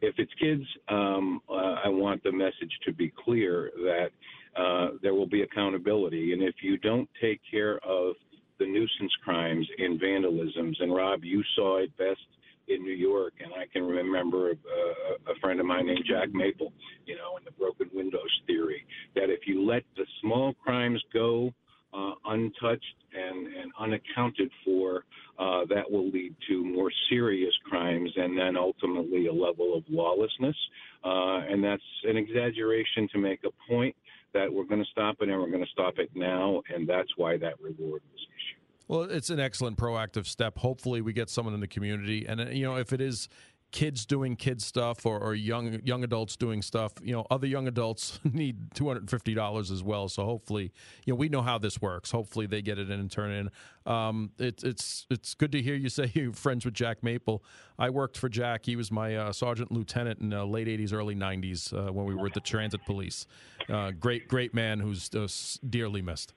If 0.02 0.16
it's 0.18 0.32
kids, 0.40 0.64
um, 0.88 1.42
uh, 1.50 1.76
I 1.84 1.90
want 1.90 2.24
the 2.24 2.32
message 2.32 2.72
to 2.86 2.94
be 2.94 3.12
clear 3.24 3.72
that 3.78 4.10
uh, 4.56 4.92
there 5.02 5.14
will 5.14 5.28
be 5.28 5.42
accountability. 5.42 6.34
And 6.34 6.42
if 6.42 6.56
you 6.62 6.78
don't 6.78 7.10
take 7.22 7.42
care 7.50 7.78
of 7.80 8.16
the 8.60 8.66
nuisance 8.66 9.14
crimes 9.24 9.68
and 9.78 10.00
vandalisms. 10.00 10.76
And 10.80 10.94
Rob, 10.94 11.24
you 11.24 11.44
saw 11.56 11.78
it 11.78 11.96
best 11.98 12.22
in 12.68 12.82
New 12.84 12.94
York, 12.94 13.34
and 13.44 13.54
I 13.54 13.66
can 13.72 13.84
remember 13.84 14.52
uh, 14.52 15.32
a 15.32 15.40
friend 15.40 15.60
of 15.60 15.66
mine 15.66 15.88
named 15.88 16.06
Jack 16.08 16.34
Maple, 16.34 16.74
you 17.06 17.16
know, 17.16 17.38
in 17.38 17.44
the 17.46 17.52
broken 17.52 17.90
windows 17.94 18.42
theory, 18.48 18.86
that 19.14 19.30
if 19.30 19.42
you 19.46 19.66
let 19.66 19.84
the 19.96 20.06
small 20.22 20.54
crimes 20.54 21.02
go 21.14 21.54
uh, 21.94 22.14
untouched 22.26 22.84
and, 23.14 23.48
and 23.48 23.72
unaccounted 23.80 24.52
for, 24.64 25.06
uh, 25.40 25.62
that 25.70 25.90
will 25.90 26.10
lead 26.10 26.36
to 26.48 26.64
more 26.64 26.92
serious 27.10 27.54
crimes 27.70 28.12
and 28.16 28.38
then 28.38 28.58
ultimately 28.58 29.28
a 29.28 29.34
level 29.34 29.76
of 29.76 29.84
lawlessness. 29.90 30.56
Uh, 31.04 31.40
and 31.50 31.64
that's 31.64 31.84
an 32.04 32.18
exaggeration 32.18 33.08
to 33.12 33.18
make 33.18 33.42
a 33.46 33.72
point 33.72 33.96
that 34.34 34.52
we're 34.52 34.66
going 34.66 34.84
to 34.84 34.90
stop 34.92 35.16
it 35.22 35.30
and 35.30 35.40
we're 35.40 35.50
going 35.50 35.64
to 35.64 35.72
stop 35.72 35.94
it 35.98 36.10
now. 36.16 36.62
And 36.74 36.88
that's 36.88 37.10
why 37.16 37.38
that 37.38 37.60
reward 37.62 38.02
was 38.12 38.22
issued. 38.22 38.62
Well, 38.88 39.04
it's 39.26 39.32
an 39.32 39.40
excellent 39.40 39.76
proactive 39.76 40.28
step. 40.28 40.60
Hopefully, 40.60 41.02
we 41.02 41.12
get 41.12 41.32
someone 41.32 41.56
in 41.56 41.60
the 41.60 41.68
community, 41.68 42.28
and 42.28 42.40
uh, 42.40 42.46
you 42.46 42.64
know, 42.64 42.76
if 42.76 42.94
it 42.94 43.02
is 43.02 43.28
kids 43.72 44.06
doing 44.06 44.36
kid 44.36 44.62
stuff 44.62 45.04
or, 45.04 45.20
or 45.20 45.34
young 45.34 45.82
young 45.84 46.04
adults 46.04 46.36
doing 46.36 46.62
stuff, 46.62 46.94
you 47.02 47.12
know, 47.12 47.26
other 47.32 47.48
young 47.48 47.68
adults 47.68 48.20
need 48.34 48.76
two 48.76 48.86
hundred 48.86 49.00
and 49.00 49.10
fifty 49.10 49.34
dollars 49.34 49.72
as 49.72 49.82
well. 49.82 50.08
So 50.10 50.26
hopefully, 50.26 50.72
you 51.06 51.14
know, 51.14 51.18
we 51.18 51.28
know 51.28 51.42
how 51.42 51.58
this 51.58 51.82
works. 51.82 52.12
Hopefully, 52.12 52.46
they 52.46 52.62
get 52.62 52.78
it 52.78 52.92
in 52.92 53.00
and 53.00 53.10
turn 53.10 53.32
it 53.32 53.40
in. 53.40 53.92
Um, 53.92 54.30
it, 54.38 54.64
it's 54.64 55.08
it's 55.10 55.34
good 55.34 55.52
to 55.54 55.62
hear 55.62 55.74
you 55.74 55.90
say 55.90 56.12
you're 56.14 56.32
friends 56.32 56.64
with 56.64 56.76
Jack 56.76 57.02
Maple. 57.02 57.44
I 57.80 57.90
worked 57.90 58.20
for 58.20 58.30
Jack. 58.30 58.68
He 58.68 58.76
was 58.76 58.92
my 58.92 59.16
uh, 59.16 59.34
sergeant 59.34 59.72
lieutenant 59.72 60.22
in 60.22 60.30
the 60.30 60.46
late 60.46 60.68
'80s, 60.68 60.94
early 60.94 61.16
'90s 61.16 61.74
uh, 61.74 61.92
when 61.92 62.06
we 62.06 62.14
were 62.14 62.28
at 62.28 62.36
the 62.36 62.42
Transit 62.42 62.86
Police. 62.86 63.26
Uh, 63.68 63.90
great 63.90 64.28
great 64.28 64.54
man 64.54 64.80
who's 64.80 65.10
uh, 65.16 65.28
dearly 65.68 66.04
missed. 66.04 66.36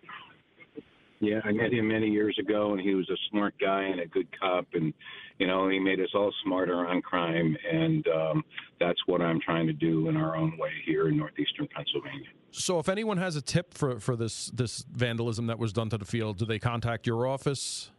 Yeah, 1.20 1.40
I 1.44 1.52
met 1.52 1.72
him 1.72 1.88
many 1.88 2.08
years 2.08 2.36
ago, 2.38 2.72
and 2.72 2.80
he 2.80 2.94
was 2.94 3.08
a 3.10 3.16
smart 3.30 3.54
guy 3.60 3.82
and 3.82 4.00
a 4.00 4.06
good 4.06 4.28
cop, 4.38 4.66
and 4.74 4.94
you 5.38 5.46
know 5.46 5.68
he 5.68 5.78
made 5.78 6.00
us 6.00 6.10
all 6.14 6.32
smarter 6.44 6.86
on 6.86 7.02
crime, 7.02 7.56
and 7.70 8.06
um, 8.08 8.44
that's 8.78 9.00
what 9.06 9.20
I'm 9.20 9.40
trying 9.40 9.66
to 9.66 9.72
do 9.72 10.08
in 10.08 10.16
our 10.16 10.36
own 10.36 10.56
way 10.58 10.70
here 10.86 11.08
in 11.08 11.16
northeastern 11.16 11.66
Pennsylvania. 11.74 12.28
So, 12.52 12.78
if 12.78 12.88
anyone 12.88 13.16
has 13.18 13.34
a 13.34 13.42
tip 13.42 13.74
for 13.74 13.98
for 13.98 14.14
this 14.14 14.46
this 14.54 14.84
vandalism 14.92 15.48
that 15.48 15.58
was 15.58 15.72
done 15.72 15.90
to 15.90 15.98
the 15.98 16.04
field, 16.04 16.38
do 16.38 16.44
they 16.44 16.60
contact 16.60 17.06
your 17.06 17.26
office? 17.26 17.90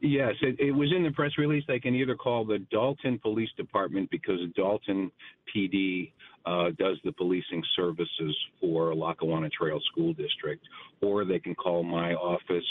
Yes, 0.00 0.34
it, 0.42 0.60
it, 0.60 0.72
was 0.72 0.92
in 0.94 1.04
the 1.04 1.10
press 1.10 1.32
release. 1.38 1.64
They 1.66 1.80
can 1.80 1.94
either 1.94 2.14
call 2.14 2.44
the 2.44 2.58
Dalton 2.70 3.18
Police 3.18 3.48
Department 3.56 4.10
because 4.10 4.40
Dalton 4.54 5.10
PD 5.54 6.12
uh, 6.44 6.70
does 6.78 6.98
the 7.04 7.12
policing 7.12 7.62
services 7.74 8.36
for 8.60 8.94
Lackawanna 8.94 9.48
Trail 9.48 9.80
School 9.90 10.12
District, 10.12 10.62
or 11.00 11.24
they 11.24 11.38
can 11.38 11.54
call 11.54 11.82
my 11.82 12.12
office. 12.12 12.64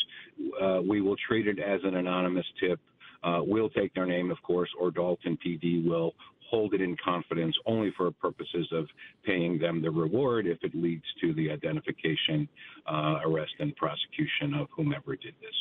Uh, 0.62 0.82
we 0.88 1.02
will 1.02 1.16
treat 1.28 1.48
it 1.48 1.60
as 1.60 1.82
an 1.84 1.96
anonymous 1.96 2.46
tip. 2.60 2.80
Uh, 3.24 3.40
we'll 3.42 3.70
take 3.70 3.94
their 3.96 4.06
name, 4.06 4.30
of 4.30 4.42
course, 4.44 4.70
or 4.80 4.92
Dalton 4.92 5.38
PD 5.44 5.84
will 5.84 6.14
hold 6.50 6.76
it 6.76 6.82
in 6.82 6.96
confidence 7.04 7.56
only 7.66 7.92
for 7.98 8.12
purposes 8.12 8.68
of 8.72 8.86
paying 9.26 9.58
them 9.58 9.82
the 9.82 9.90
reward 9.90 10.46
if 10.46 10.60
it 10.62 10.76
leads 10.76 11.04
to 11.22 11.34
the 11.34 11.50
identification, 11.50 12.48
uh, 12.88 13.18
arrest, 13.26 13.54
and 13.60 13.76
prosecution 13.76 14.54
of 14.54 14.68
whomever 14.76 15.16
did 15.16 15.34
this. 15.42 15.56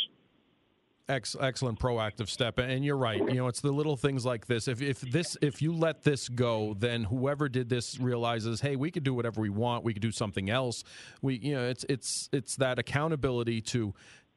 Ex- 1.06 1.36
excellent 1.38 1.78
proactive 1.78 2.30
step. 2.30 2.58
And 2.58 2.82
you're 2.82 2.96
right. 2.96 3.18
You 3.18 3.34
know 3.34 3.48
it's 3.48 3.60
the 3.60 3.70
little 3.70 3.94
things 3.94 4.24
like 4.24 4.46
this. 4.46 4.68
If 4.68 4.80
if 4.80 5.02
this 5.02 5.36
if 5.42 5.60
you 5.60 5.74
let 5.74 6.02
this 6.02 6.30
go 6.30 6.74
then 6.78 7.04
whoever 7.04 7.46
did 7.50 7.68
this 7.68 8.00
realizes 8.00 8.62
hey 8.62 8.74
we 8.76 8.90
could 8.90 9.04
do 9.04 9.12
whatever 9.12 9.42
we 9.42 9.50
want. 9.50 9.84
We 9.84 9.92
could 9.92 10.00
do 10.00 10.12
something 10.12 10.48
else. 10.48 10.82
We 11.20 11.34
you 11.36 11.54
know 11.54 11.68
it's 11.68 11.84
it's 11.90 12.30
it's 12.32 12.56
that 12.56 12.78
accountability 12.78 13.60
to 13.62 13.92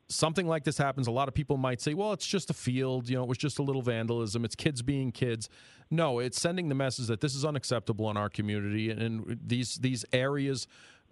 something 0.10 0.46
like 0.46 0.66
this 0.66 0.78
happens. 0.78 1.08
A 1.08 1.12
lot 1.12 1.30
of 1.30 1.34
people 1.34 1.56
might 1.56 1.80
say 1.80 1.94
well 1.94 2.12
it's 2.12 2.28
just 2.28 2.50
a 2.50 2.54
field. 2.54 3.08
You 3.08 3.16
know 3.16 3.24
it 3.24 3.30
was 3.30 3.38
just 3.38 3.60
a 3.60 3.64
little 3.64 3.82
vandalism. 3.82 4.44
It's 4.44 4.56
kids 4.56 4.82
being 4.82 5.14
kids. 5.14 5.48
No 5.90 6.20
it's 6.20 6.42
sending 6.42 6.68
the 6.68 6.76
message 6.76 7.08
that 7.08 7.22
this 7.22 7.34
is 7.34 7.46
unacceptable 7.46 8.12
in 8.12 8.18
our 8.18 8.28
community 8.28 8.90
and, 8.92 9.02
and 9.02 9.40
these 9.42 9.76
these 9.76 10.04
areas 10.12 10.68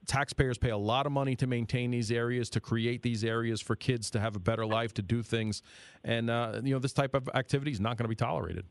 taxpayers 0.06 0.58
pay 0.58 0.70
a 0.70 0.78
lot 0.78 1.06
of 1.06 1.12
money 1.12 1.36
to 1.36 1.48
maintain 1.48 1.92
these 1.92 2.12
areas, 2.12 2.50
to 2.52 2.60
create 2.60 3.02
these 3.02 3.24
areas 3.24 3.62
for 3.62 3.76
kids 3.76 4.10
to 4.12 4.20
have 4.20 4.36
a 4.36 4.40
better 4.40 4.66
life, 4.66 4.94
to 4.96 5.02
do 5.02 5.24
things, 5.24 5.62
and 6.04 6.30
uh, 6.30 6.60
you 6.64 6.74
know 6.74 6.80
this 6.80 6.94
type 6.94 7.14
of 7.14 7.30
activity 7.34 7.72
is 7.72 7.80
not 7.80 7.98
going 7.98 8.06
to 8.06 8.10
be 8.10 8.16
tolerated. 8.16 8.66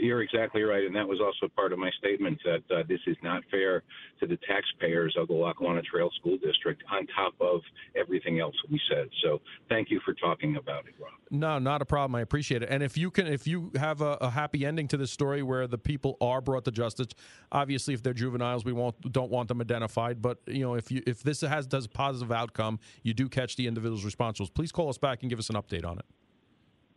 You're 0.00 0.22
exactly 0.22 0.62
right, 0.62 0.84
and 0.84 0.94
that 0.94 1.06
was 1.06 1.20
also 1.20 1.52
part 1.54 1.72
of 1.72 1.78
my 1.78 1.90
statement 1.98 2.38
that 2.44 2.74
uh, 2.74 2.82
this 2.88 3.00
is 3.06 3.16
not 3.22 3.42
fair 3.50 3.82
to 4.20 4.26
the 4.26 4.38
taxpayers 4.48 5.14
of 5.18 5.28
the 5.28 5.34
Lackawanna 5.34 5.82
Trail 5.82 6.10
School 6.20 6.36
District. 6.42 6.82
On 6.92 7.06
top 7.08 7.34
of 7.40 7.60
everything 7.96 8.40
else 8.40 8.54
we 8.70 8.80
said, 8.90 9.08
so 9.22 9.40
thank 9.68 9.90
you 9.90 10.00
for 10.04 10.14
talking 10.14 10.56
about 10.56 10.86
it, 10.86 10.94
Rob. 11.00 11.12
No, 11.30 11.58
not 11.58 11.82
a 11.82 11.84
problem. 11.84 12.14
I 12.16 12.20
appreciate 12.20 12.62
it. 12.62 12.68
And 12.70 12.82
if 12.82 12.96
you 12.96 13.10
can, 13.10 13.26
if 13.26 13.46
you 13.46 13.70
have 13.76 14.00
a, 14.00 14.18
a 14.20 14.30
happy 14.30 14.66
ending 14.66 14.88
to 14.88 14.96
this 14.96 15.10
story 15.10 15.42
where 15.42 15.66
the 15.66 15.78
people 15.78 16.16
are 16.20 16.40
brought 16.40 16.64
to 16.64 16.70
justice, 16.70 17.08
obviously, 17.52 17.94
if 17.94 18.02
they're 18.02 18.12
juveniles, 18.12 18.64
we 18.64 18.72
won't 18.72 19.12
don't 19.12 19.30
want 19.30 19.48
them 19.48 19.60
identified. 19.60 20.20
But 20.20 20.38
you 20.46 20.60
know, 20.60 20.74
if 20.74 20.90
you 20.90 21.02
if 21.06 21.22
this 21.22 21.40
has 21.40 21.66
does 21.66 21.86
positive 21.86 22.32
outcome, 22.32 22.80
you 23.02 23.14
do 23.14 23.28
catch 23.28 23.56
the 23.56 23.66
individuals 23.66 24.04
responsible. 24.04 24.50
Please 24.54 24.72
call 24.72 24.88
us 24.88 24.98
back 24.98 25.22
and 25.22 25.30
give 25.30 25.38
us 25.38 25.48
an 25.50 25.56
update 25.56 25.84
on 25.84 25.98
it. 25.98 26.04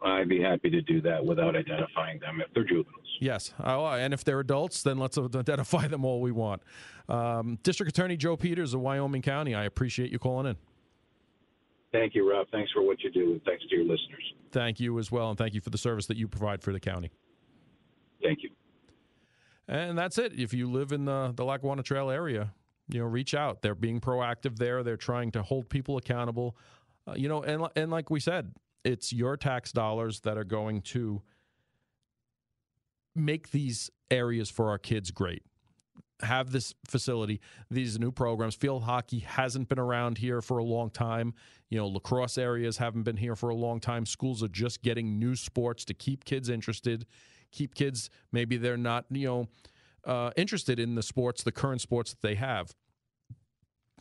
I'd 0.03 0.27
be 0.27 0.41
happy 0.41 0.69
to 0.69 0.81
do 0.81 1.01
that 1.01 1.25
without 1.25 1.55
identifying 1.55 2.19
them 2.19 2.41
if 2.41 2.53
they're 2.53 2.63
juveniles. 2.63 3.07
Yes, 3.19 3.53
oh, 3.63 3.85
and 3.85 4.13
if 4.13 4.23
they're 4.23 4.39
adults, 4.39 4.83
then 4.83 4.97
let's 4.97 5.17
identify 5.17 5.87
them 5.87 6.03
all 6.03 6.19
we 6.19 6.31
want. 6.31 6.61
Um, 7.07 7.57
District 7.63 7.89
Attorney 7.89 8.17
Joe 8.17 8.35
Peters 8.35 8.73
of 8.73 8.81
Wyoming 8.81 9.21
County, 9.21 9.55
I 9.55 9.63
appreciate 9.63 10.11
you 10.11 10.19
calling 10.19 10.47
in. 10.47 10.57
Thank 11.91 12.15
you, 12.15 12.29
Rob. 12.29 12.47
Thanks 12.51 12.71
for 12.71 12.81
what 12.81 13.01
you 13.01 13.11
do, 13.11 13.31
and 13.33 13.43
thanks 13.43 13.63
to 13.69 13.75
your 13.75 13.85
listeners. 13.85 14.33
Thank 14.51 14.79
you 14.79 14.97
as 14.99 15.11
well, 15.11 15.29
and 15.29 15.37
thank 15.37 15.53
you 15.53 15.61
for 15.61 15.69
the 15.69 15.77
service 15.77 16.07
that 16.07 16.17
you 16.17 16.27
provide 16.27 16.61
for 16.61 16.73
the 16.73 16.79
county. 16.79 17.11
Thank 18.21 18.43
you. 18.43 18.49
And 19.67 19.97
that's 19.97 20.17
it. 20.17 20.33
If 20.37 20.53
you 20.53 20.69
live 20.69 20.91
in 20.91 21.05
the, 21.05 21.33
the 21.35 21.45
Lackawanna 21.45 21.83
Trail 21.83 22.09
area, 22.09 22.51
you 22.89 22.99
know, 22.99 23.05
reach 23.05 23.33
out. 23.33 23.61
They're 23.61 23.75
being 23.75 24.01
proactive 24.01 24.57
there. 24.57 24.83
They're 24.83 24.97
trying 24.97 25.31
to 25.31 25.43
hold 25.43 25.69
people 25.69 25.97
accountable. 25.97 26.57
Uh, 27.07 27.13
you 27.15 27.29
know, 27.29 27.43
and 27.43 27.67
and 27.75 27.91
like 27.91 28.09
we 28.09 28.19
said, 28.19 28.53
it's 28.83 29.13
your 29.13 29.37
tax 29.37 29.71
dollars 29.71 30.21
that 30.21 30.37
are 30.37 30.43
going 30.43 30.81
to 30.81 31.21
make 33.15 33.51
these 33.51 33.89
areas 34.11 34.49
for 34.49 34.69
our 34.69 34.77
kids 34.77 35.11
great. 35.11 35.43
Have 36.21 36.51
this 36.51 36.73
facility, 36.87 37.41
these 37.69 37.99
new 37.99 38.11
programs. 38.11 38.55
Field 38.55 38.83
hockey 38.83 39.19
hasn't 39.19 39.67
been 39.67 39.79
around 39.79 40.17
here 40.17 40.41
for 40.41 40.57
a 40.57 40.63
long 40.63 40.89
time. 40.89 41.33
You 41.69 41.79
know, 41.79 41.87
lacrosse 41.87 42.37
areas 42.37 42.77
haven't 42.77 43.03
been 43.03 43.17
here 43.17 43.35
for 43.35 43.49
a 43.49 43.55
long 43.55 43.79
time. 43.79 44.05
Schools 44.05 44.41
are 44.41 44.47
just 44.47 44.81
getting 44.83 45.19
new 45.19 45.35
sports 45.35 45.83
to 45.85 45.93
keep 45.93 46.23
kids 46.23 46.49
interested, 46.49 47.05
keep 47.51 47.75
kids, 47.75 48.09
maybe 48.31 48.57
they're 48.57 48.77
not, 48.77 49.05
you 49.09 49.27
know, 49.27 49.47
uh, 50.05 50.31
interested 50.35 50.79
in 50.79 50.95
the 50.95 51.03
sports, 51.03 51.43
the 51.43 51.51
current 51.51 51.81
sports 51.81 52.11
that 52.11 52.21
they 52.21 52.35
have 52.35 52.73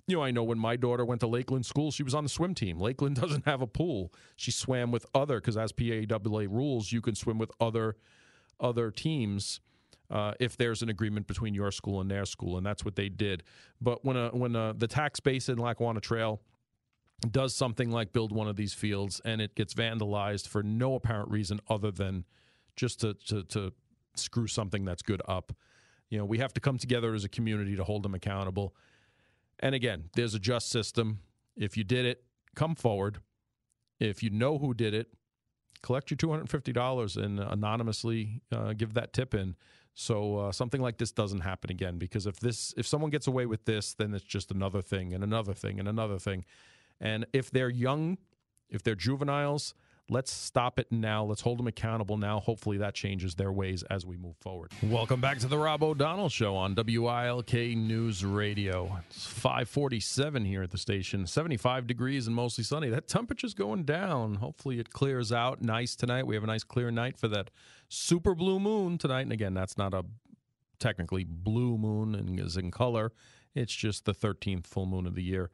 you 0.09 0.17
know, 0.17 0.23
I 0.23 0.31
know 0.31 0.43
when 0.43 0.59
my 0.59 0.77
daughter 0.77 1.05
went 1.05 1.21
to 1.21 1.27
Lakeland 1.27 1.65
School, 1.65 1.91
she 1.91 2.03
was 2.03 2.15
on 2.15 2.25
the 2.25 2.29
swim 2.31 2.55
team. 2.55 2.79
Lakeland 2.81 3.17
doesn't 3.21 3.45
have 3.47 3.62
a 3.62 3.67
pool. 3.67 4.12
She 4.37 4.51
swam 4.51 4.91
with 4.91 5.07
other 5.15 5.41
because 5.41 5.57
as 5.57 5.73
PIAA 5.73 6.49
rules, 6.51 6.93
you 6.93 7.01
can 7.01 7.15
swim 7.15 7.38
with 7.38 7.51
other 7.61 7.97
other 8.61 8.91
teams. 8.91 9.61
uh, 10.12 10.35
if 10.38 10.57
there's 10.59 10.83
an 10.83 10.91
agreement 10.91 11.27
between 11.27 11.55
your 11.55 11.71
school 11.71 12.01
and 12.01 12.11
their 12.11 12.27
school, 12.27 12.59
and 12.59 12.67
that's 12.67 12.85
what 12.85 12.97
they 12.97 13.09
did. 13.09 13.43
But 13.81 14.05
when 14.05 14.17
a, 14.17 14.29
when 14.29 14.55
a, 14.55 14.75
the 14.77 14.87
tax 14.87 15.21
base 15.21 15.49
in 15.49 15.57
Lackawanna 15.57 16.01
Trail 16.01 16.43
does 17.31 17.55
something 17.55 17.91
like 17.91 18.12
build 18.12 18.31
one 18.31 18.47
of 18.47 18.57
these 18.57 18.75
fields 18.75 19.21
and 19.25 19.41
it 19.41 19.55
gets 19.55 19.73
vandalized 19.75 20.49
for 20.49 20.62
no 20.62 20.97
apparent 20.97 21.31
reason 21.31 21.61
other 21.69 21.91
than 21.91 22.25
just 22.77 23.01
to, 23.01 23.15
to, 23.15 23.45
to 23.45 23.73
screw 24.17 24.47
something 24.47 24.85
that's 24.85 25.03
good 25.03 25.23
up, 25.27 25.53
you 26.11 26.19
know, 26.19 26.25
we 26.25 26.38
have 26.38 26.53
to 26.53 26.61
come 26.61 26.77
together 26.79 27.15
as 27.15 27.25
a 27.25 27.29
community 27.29 27.77
to 27.77 27.85
hold 27.85 28.03
them 28.03 28.15
accountable. 28.15 28.75
And 29.61 29.75
again, 29.75 30.11
there's 30.15 30.35
a 30.35 30.38
just 30.38 30.71
system. 30.71 31.21
If 31.57 31.77
you 31.77 31.85
did 31.85 32.07
it, 32.07 32.25
come 32.55 32.75
forward. 32.75 33.19
If 34.01 34.23
you 34.23 34.31
know 34.31 34.59
who 34.59 34.75
did 34.75 34.95
it, 34.95 35.09
collect 35.83 36.11
your 36.11 36.17
$250 36.17 37.17
and 37.23 37.41
anonymously 37.41 38.41
uh, 38.53 38.73
give 38.73 38.95
that 38.95 39.12
tip 39.12 39.35
in 39.35 39.57
so 39.95 40.38
uh, 40.38 40.53
something 40.53 40.81
like 40.81 40.97
this 40.97 41.12
doesn't 41.12 41.41
happen 41.41 41.71
again 41.71 41.99
because 41.99 42.27
if 42.27 42.41
this 42.41 42.73
if 42.77 42.87
someone 42.87 43.11
gets 43.11 43.27
away 43.27 43.47
with 43.47 43.65
this 43.65 43.93
then 43.95 44.15
it's 44.15 44.25
just 44.25 44.51
another 44.51 44.81
thing 44.81 45.12
and 45.12 45.23
another 45.23 45.53
thing 45.53 45.79
and 45.79 45.88
another 45.88 46.19
thing 46.19 46.45
and 47.01 47.27
if 47.33 47.51
they're 47.51 47.69
young 47.69 48.17
if 48.71 48.83
they're 48.83 48.95
juveniles 48.95 49.75
Let's 50.12 50.31
stop 50.31 50.79
it 50.79 50.92
now. 50.92 51.25
Let's 51.25 51.40
hold 51.40 51.59
them 51.59 51.66
accountable 51.66 52.18
now. 52.18 52.38
Hopefully 52.38 52.77
that 52.77 52.92
changes 52.94 53.35
their 53.35 53.51
ways 53.51 53.83
as 53.85 54.05
we 54.05 54.18
move 54.18 54.37
forward. 54.42 54.70
Welcome 54.83 55.22
back 55.22 55.38
to 55.38 55.46
the 55.46 55.57
Rob 55.57 55.83
O'Donnell 55.83 56.29
Show 56.29 56.55
on 56.55 56.75
WILK 56.75 57.55
News 57.55 58.22
Radio. 58.22 58.98
It's 59.09 59.25
547 59.25 60.44
here 60.44 60.62
at 60.62 60.70
the 60.70 60.77
station. 60.77 61.27
75 61.27 61.87
degrees 61.87 62.27
and 62.27 62.37
mostly 62.37 62.62
sunny. 62.62 62.90
That 62.90 63.09
temperature's 63.09 63.55
going 63.55 63.85
down. 63.85 64.35
Hopefully 64.35 64.79
it 64.79 64.90
clears 64.90 65.33
out 65.33 65.62
nice 65.62 65.96
tonight. 65.96 66.27
We 66.27 66.35
have 66.35 66.44
a 66.44 66.46
nice 66.46 66.62
clear 66.62 66.90
night 66.90 67.16
for 67.16 67.29
that 67.29 67.51
super 67.88 68.35
blue 68.35 68.61
moon 68.61 68.98
tonight. 68.98 69.22
And 69.22 69.33
again, 69.33 69.55
that's 69.55 69.79
not 69.79 69.94
a 69.94 70.05
technically 70.79 71.25
blue 71.25 71.79
moon 71.79 72.14
and 72.14 72.38
is 72.38 72.59
in 72.59 72.70
color. 72.70 73.12
It's 73.55 73.75
just 73.75 74.05
the 74.05 74.12
13th 74.12 74.66
full 74.66 74.85
moon 74.85 75.07
of 75.07 75.14
the 75.14 75.22
year. 75.22 75.51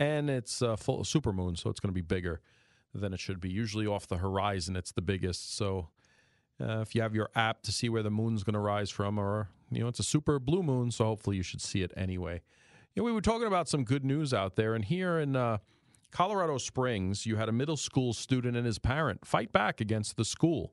And 0.00 0.28
it's 0.28 0.62
a 0.62 0.76
full 0.76 1.04
super 1.04 1.32
moon, 1.32 1.54
so 1.54 1.70
it's 1.70 1.78
going 1.78 1.90
to 1.90 1.94
be 1.94 2.00
bigger 2.00 2.40
than 2.94 3.12
it 3.12 3.20
should 3.20 3.40
be. 3.40 3.50
Usually 3.50 3.86
off 3.86 4.06
the 4.06 4.18
horizon, 4.18 4.76
it's 4.76 4.92
the 4.92 5.02
biggest. 5.02 5.56
So 5.56 5.88
uh, 6.60 6.80
if 6.80 6.94
you 6.94 7.02
have 7.02 7.14
your 7.14 7.30
app 7.34 7.62
to 7.62 7.72
see 7.72 7.88
where 7.88 8.02
the 8.02 8.10
moon's 8.10 8.42
going 8.42 8.54
to 8.54 8.60
rise 8.60 8.90
from, 8.90 9.18
or 9.18 9.48
you 9.70 9.80
know, 9.80 9.88
it's 9.88 10.00
a 10.00 10.04
super 10.04 10.38
blue 10.38 10.62
moon, 10.62 10.90
so 10.90 11.04
hopefully 11.04 11.36
you 11.36 11.42
should 11.42 11.62
see 11.62 11.82
it 11.82 11.92
anyway. 11.96 12.40
You 12.94 13.02
know, 13.02 13.04
we 13.04 13.12
were 13.12 13.20
talking 13.20 13.46
about 13.46 13.68
some 13.68 13.84
good 13.84 14.04
news 14.04 14.34
out 14.34 14.56
there, 14.56 14.74
and 14.74 14.84
here 14.84 15.18
in 15.18 15.36
uh, 15.36 15.58
Colorado 16.10 16.58
Springs, 16.58 17.24
you 17.24 17.36
had 17.36 17.48
a 17.48 17.52
middle 17.52 17.76
school 17.76 18.12
student 18.12 18.56
and 18.56 18.66
his 18.66 18.78
parent 18.78 19.24
fight 19.24 19.52
back 19.52 19.80
against 19.80 20.16
the 20.16 20.24
school 20.24 20.72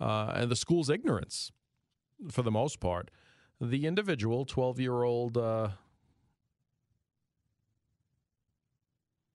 uh, 0.00 0.32
and 0.34 0.50
the 0.50 0.56
school's 0.56 0.90
ignorance, 0.90 1.52
for 2.30 2.42
the 2.42 2.50
most 2.50 2.80
part. 2.80 3.10
The 3.60 3.86
individual, 3.86 4.44
12 4.44 4.80
year 4.80 5.02
old 5.02 5.38
uh, 5.38 5.68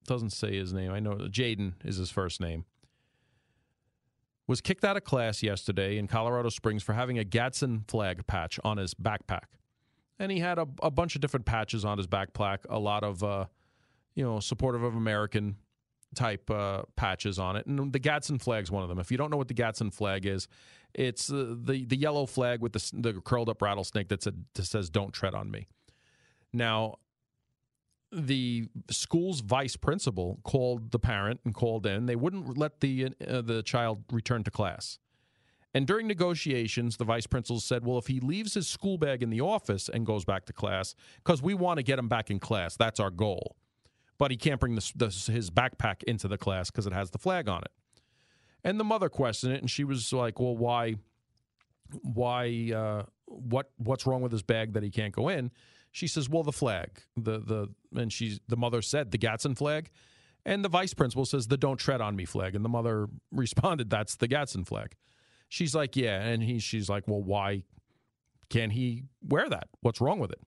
doesn't 0.05 0.31
say 0.31 0.55
his 0.55 0.73
name. 0.73 0.91
I 0.91 0.99
know 0.99 1.15
Jaden 1.15 1.73
is 1.83 1.97
his 1.97 2.09
first 2.09 2.41
name. 2.41 2.65
Was 4.47 4.59
kicked 4.59 4.83
out 4.83 4.97
of 4.97 5.03
class 5.03 5.43
yesterday 5.43 5.97
in 5.97 6.07
Colorado 6.07 6.49
Springs 6.49 6.83
for 6.83 6.93
having 6.93 7.17
a 7.17 7.23
Gadsden 7.23 7.85
flag 7.87 8.27
patch 8.27 8.59
on 8.63 8.77
his 8.77 8.93
backpack, 8.93 9.45
and 10.19 10.31
he 10.31 10.39
had 10.39 10.57
a, 10.57 10.67
a 10.81 10.91
bunch 10.91 11.15
of 11.15 11.21
different 11.21 11.45
patches 11.45 11.85
on 11.85 11.97
his 11.97 12.07
backpack. 12.07 12.59
A 12.69 12.79
lot 12.79 13.03
of, 13.03 13.23
uh, 13.23 13.45
you 14.13 14.23
know, 14.23 14.39
supportive 14.39 14.83
of 14.83 14.95
American 14.95 15.55
type 16.15 16.49
uh, 16.51 16.81
patches 16.97 17.39
on 17.39 17.55
it, 17.55 17.65
and 17.65 17.93
the 17.93 17.99
Gadsden 17.99 18.39
flag 18.39 18.63
is 18.63 18.71
one 18.71 18.83
of 18.83 18.89
them. 18.89 18.99
If 18.99 19.11
you 19.11 19.17
don't 19.17 19.29
know 19.29 19.37
what 19.37 19.47
the 19.47 19.53
Gadsden 19.53 19.91
flag 19.91 20.25
is, 20.25 20.49
it's 20.93 21.31
uh, 21.31 21.55
the 21.63 21.85
the 21.85 21.95
yellow 21.95 22.25
flag 22.25 22.61
with 22.61 22.73
the, 22.73 22.91
the 22.93 23.21
curled 23.21 23.47
up 23.47 23.61
rattlesnake 23.61 24.09
that 24.09 24.27
says 24.55 24.89
"Don't 24.89 25.13
tread 25.13 25.33
on 25.33 25.49
me." 25.49 25.67
Now, 26.51 26.95
the 28.11 28.67
school's 28.89 29.39
vice 29.39 29.75
principal 29.75 30.39
called 30.43 30.91
the 30.91 30.99
parent 30.99 31.39
and 31.45 31.53
called 31.53 31.85
in. 31.85 32.05
They 32.05 32.15
wouldn't 32.15 32.57
let 32.57 32.81
the 32.81 33.13
uh, 33.27 33.41
the 33.41 33.63
child 33.63 34.03
return 34.11 34.43
to 34.43 34.51
class. 34.51 34.99
And 35.73 35.87
during 35.87 36.07
negotiations, 36.07 36.97
the 36.97 37.05
vice 37.05 37.27
principal 37.27 37.61
said, 37.61 37.85
"Well, 37.85 37.97
if 37.97 38.07
he 38.07 38.19
leaves 38.19 38.53
his 38.53 38.67
school 38.67 38.97
bag 38.97 39.23
in 39.23 39.29
the 39.29 39.39
office 39.39 39.87
and 39.87 40.05
goes 40.05 40.25
back 40.25 40.45
to 40.47 40.53
class, 40.53 40.95
because 41.23 41.41
we 41.41 41.53
want 41.53 41.77
to 41.77 41.83
get 41.83 41.97
him 41.97 42.09
back 42.09 42.29
in 42.29 42.39
class, 42.39 42.75
that's 42.75 42.99
our 42.99 43.09
goal. 43.09 43.55
But 44.17 44.31
he 44.31 44.37
can't 44.37 44.59
bring 44.59 44.75
the, 44.75 44.91
the, 44.95 45.31
his 45.31 45.49
backpack 45.49 46.03
into 46.03 46.27
the 46.27 46.37
class 46.37 46.69
because 46.69 46.85
it 46.85 46.93
has 46.93 47.11
the 47.11 47.17
flag 47.17 47.47
on 47.47 47.61
it." 47.61 47.71
And 48.63 48.79
the 48.79 48.83
mother 48.83 49.07
questioned 49.07 49.53
it, 49.53 49.61
and 49.61 49.71
she 49.71 49.85
was 49.85 50.11
like, 50.11 50.39
"Well, 50.39 50.57
why? 50.57 50.95
Why? 52.01 52.71
Uh, 52.75 53.03
what? 53.25 53.71
What's 53.77 54.05
wrong 54.05 54.21
with 54.21 54.33
his 54.33 54.43
bag 54.43 54.73
that 54.73 54.83
he 54.83 54.89
can't 54.89 55.13
go 55.13 55.29
in?" 55.29 55.51
She 55.91 56.07
says, 56.07 56.29
"Well, 56.29 56.43
the 56.43 56.51
flag, 56.51 57.01
the 57.15 57.39
the," 57.39 57.67
and 57.99 58.11
she's 58.11 58.39
the 58.47 58.57
mother 58.57 58.81
said 58.81 59.11
the 59.11 59.17
Gadsden 59.17 59.55
flag, 59.55 59.91
and 60.45 60.63
the 60.63 60.69
vice 60.69 60.93
principal 60.93 61.25
says 61.25 61.47
the 61.47 61.57
"Don't 61.57 61.77
tread 61.77 62.01
on 62.01 62.15
me" 62.15 62.25
flag, 62.25 62.55
and 62.55 62.63
the 62.63 62.69
mother 62.69 63.07
responded, 63.31 63.89
"That's 63.89 64.15
the 64.15 64.27
Gadsden 64.27 64.65
flag." 64.65 64.95
She's 65.49 65.75
like, 65.75 65.95
"Yeah," 65.95 66.21
and 66.21 66.41
he 66.41 66.59
she's 66.59 66.89
like, 66.89 67.07
"Well, 67.07 67.21
why 67.21 67.63
can 68.49 68.71
he 68.71 69.03
wear 69.21 69.49
that? 69.49 69.67
What's 69.81 70.01
wrong 70.01 70.19
with 70.19 70.31
it?" 70.31 70.41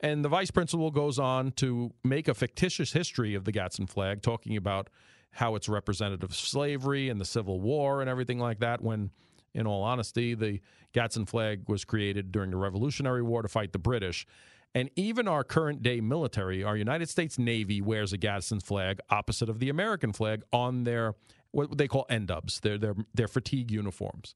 And 0.00 0.24
the 0.24 0.28
vice 0.28 0.50
principal 0.50 0.90
goes 0.90 1.18
on 1.18 1.52
to 1.52 1.92
make 2.04 2.28
a 2.28 2.34
fictitious 2.34 2.92
history 2.92 3.34
of 3.34 3.44
the 3.44 3.52
Gadsden 3.52 3.86
flag, 3.86 4.22
talking 4.22 4.56
about 4.56 4.90
how 5.32 5.54
it's 5.54 5.68
representative 5.68 6.30
of 6.30 6.36
slavery 6.36 7.08
and 7.08 7.20
the 7.20 7.24
Civil 7.24 7.60
War 7.60 8.00
and 8.00 8.08
everything 8.08 8.38
like 8.38 8.60
that. 8.60 8.82
When 8.82 9.10
in 9.56 9.66
all 9.66 9.82
honesty. 9.82 10.34
The 10.34 10.60
Gadsden 10.92 11.26
flag 11.26 11.68
was 11.68 11.84
created 11.84 12.30
during 12.30 12.50
the 12.50 12.56
Revolutionary 12.56 13.22
War 13.22 13.42
to 13.42 13.48
fight 13.48 13.72
the 13.72 13.78
British. 13.78 14.26
And 14.74 14.90
even 14.94 15.26
our 15.26 15.42
current 15.42 15.82
day 15.82 16.00
military, 16.00 16.62
our 16.62 16.76
United 16.76 17.08
States 17.08 17.38
Navy 17.38 17.80
wears 17.80 18.12
a 18.12 18.18
Gadsden 18.18 18.60
flag 18.60 19.00
opposite 19.08 19.48
of 19.48 19.58
the 19.58 19.70
American 19.70 20.12
flag 20.12 20.42
on 20.52 20.84
their 20.84 21.14
what 21.52 21.78
they 21.78 21.88
call 21.88 22.04
N-dubs, 22.10 22.60
their 22.60 22.76
their 22.76 22.94
their 23.14 23.28
fatigue 23.28 23.70
uniforms. 23.70 24.34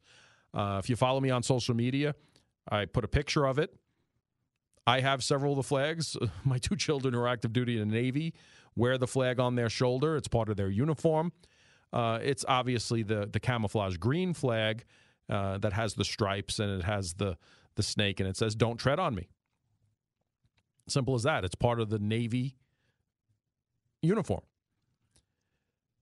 Uh, 0.54 0.80
if 0.83 0.88
you 0.88 0.96
follow 0.96 1.20
me 1.20 1.30
on 1.30 1.42
social 1.42 1.74
media, 1.74 2.14
I 2.68 2.87
put 2.87 3.04
a 3.04 3.09
picture 3.09 3.44
of 3.44 3.59
it. 3.59 3.76
I 4.87 5.00
have 5.00 5.22
several 5.22 5.52
of 5.52 5.56
the 5.59 5.62
flags. 5.62 6.16
My 6.44 6.59
two 6.59 6.74
children 6.74 7.12
who 7.12 7.20
are 7.20 7.28
active 7.28 7.52
duty 7.52 7.78
in 7.78 7.88
the 7.88 7.94
Navy 7.94 8.33
wear 8.74 8.96
the 8.96 9.06
flag 9.06 9.38
on 9.38 9.56
their 9.56 9.68
shoulder. 9.68 10.16
It's 10.16 10.28
part 10.28 10.48
of 10.48 10.56
their 10.56 10.70
uniform. 10.70 11.33
Uh, 11.92 12.18
it's 12.22 12.44
obviously 12.48 13.02
the 13.02 13.28
the 13.30 13.40
camouflage 13.40 13.96
green 13.98 14.33
flag 14.33 14.85
uh, 15.30 15.58
that 15.58 15.72
has 15.72 15.94
the 15.94 16.04
stripes 16.04 16.58
and 16.58 16.70
it 16.70 16.84
has 16.84 17.14
the 17.14 17.36
the 17.76 17.82
snake 17.82 18.20
and 18.20 18.28
it 18.28 18.36
says 18.36 18.54
"Don't 18.54 18.76
tread 18.76 18.98
on 18.98 19.14
me." 19.14 19.28
Simple 20.88 21.14
as 21.14 21.22
that. 21.22 21.44
It's 21.44 21.54
part 21.54 21.80
of 21.80 21.88
the 21.88 21.98
Navy 21.98 22.56
uniform. 24.02 24.42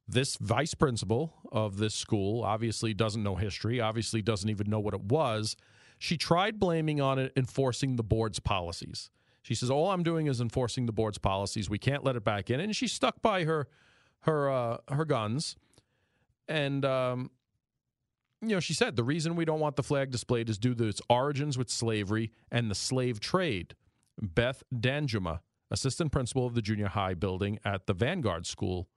This 0.06 0.36
vice 0.36 0.72
principal 0.72 1.34
of 1.52 1.76
this 1.76 1.94
school 1.94 2.42
obviously 2.42 2.94
doesn't 2.94 3.22
know 3.22 3.36
history, 3.36 3.80
obviously 3.80 4.22
doesn't 4.22 4.48
even 4.48 4.70
know 4.70 4.80
what 4.80 4.94
it 4.94 5.02
was. 5.02 5.54
She 5.98 6.16
tried 6.16 6.58
blaming 6.58 7.00
on 7.00 7.18
it 7.18 7.32
enforcing 7.36 7.96
the 7.96 8.02
board's 8.02 8.40
policies. 8.40 9.10
She 9.42 9.54
says, 9.54 9.70
"All 9.70 9.90
I'm 9.90 10.02
doing 10.02 10.26
is 10.26 10.40
enforcing 10.40 10.86
the 10.86 10.92
board's 10.92 11.18
policies. 11.18 11.68
We 11.68 11.78
can't 11.78 12.04
let 12.04 12.16
it 12.16 12.24
back 12.24 12.48
in." 12.48 12.60
And 12.60 12.74
she 12.74 12.88
stuck 12.88 13.20
by 13.20 13.44
her 13.44 13.68
her 14.20 14.50
uh, 14.50 14.78
her 14.88 15.04
guns, 15.04 15.56
and 16.46 16.84
um, 16.84 17.30
you 18.40 18.48
know, 18.48 18.61
she 18.61 18.74
said 18.74 18.96
the 18.96 19.05
reason 19.05 19.35
we 19.35 19.44
don't 19.44 19.61
want 19.61 19.77
the 19.77 19.83
flag 19.83 20.11
displayed 20.11 20.48
is 20.48 20.59
due 20.59 20.74
to 20.74 20.85
its 20.85 21.03
origins 21.11 21.59
with 21.59 21.70
slavery 21.70 22.33
and 22.51 22.70
the 22.70 22.74
slave 22.74 23.20
trade. 23.20 23.74
Beth 24.20 24.62
Danjuma, 24.74 25.40
assistant 25.70 26.12
principal 26.12 26.46
of 26.46 26.55
the 26.55 26.62
junior 26.62 26.88
high 26.88 27.14
building 27.14 27.59
at 27.64 27.87
the 27.87 27.94
Vanguard 27.94 28.46
School, 28.46 28.88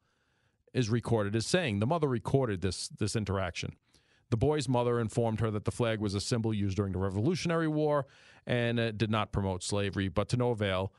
is 0.73 0.89
recorded 0.89 1.35
as 1.35 1.45
saying 1.45 1.79
the 1.79 1.87
mother 1.87 2.07
recorded 2.07 2.61
this 2.61 2.87
this 2.87 3.15
interaction. 3.15 3.73
The 4.29 4.37
boy's 4.37 4.69
mother 4.69 4.99
informed 4.99 5.41
her 5.41 5.51
that 5.51 5.65
the 5.65 5.71
flag 5.71 5.99
was 5.99 6.15
a 6.15 6.21
symbol 6.21 6.53
used 6.53 6.77
during 6.77 6.93
the 6.93 6.99
Revolutionary 6.99 7.67
War 7.67 8.05
and 8.47 8.97
did 8.97 9.11
not 9.11 9.33
promote 9.33 9.61
slavery, 9.61 10.07
but 10.07 10.29
to 10.29 10.37
no 10.37 10.51
avail. 10.51 10.93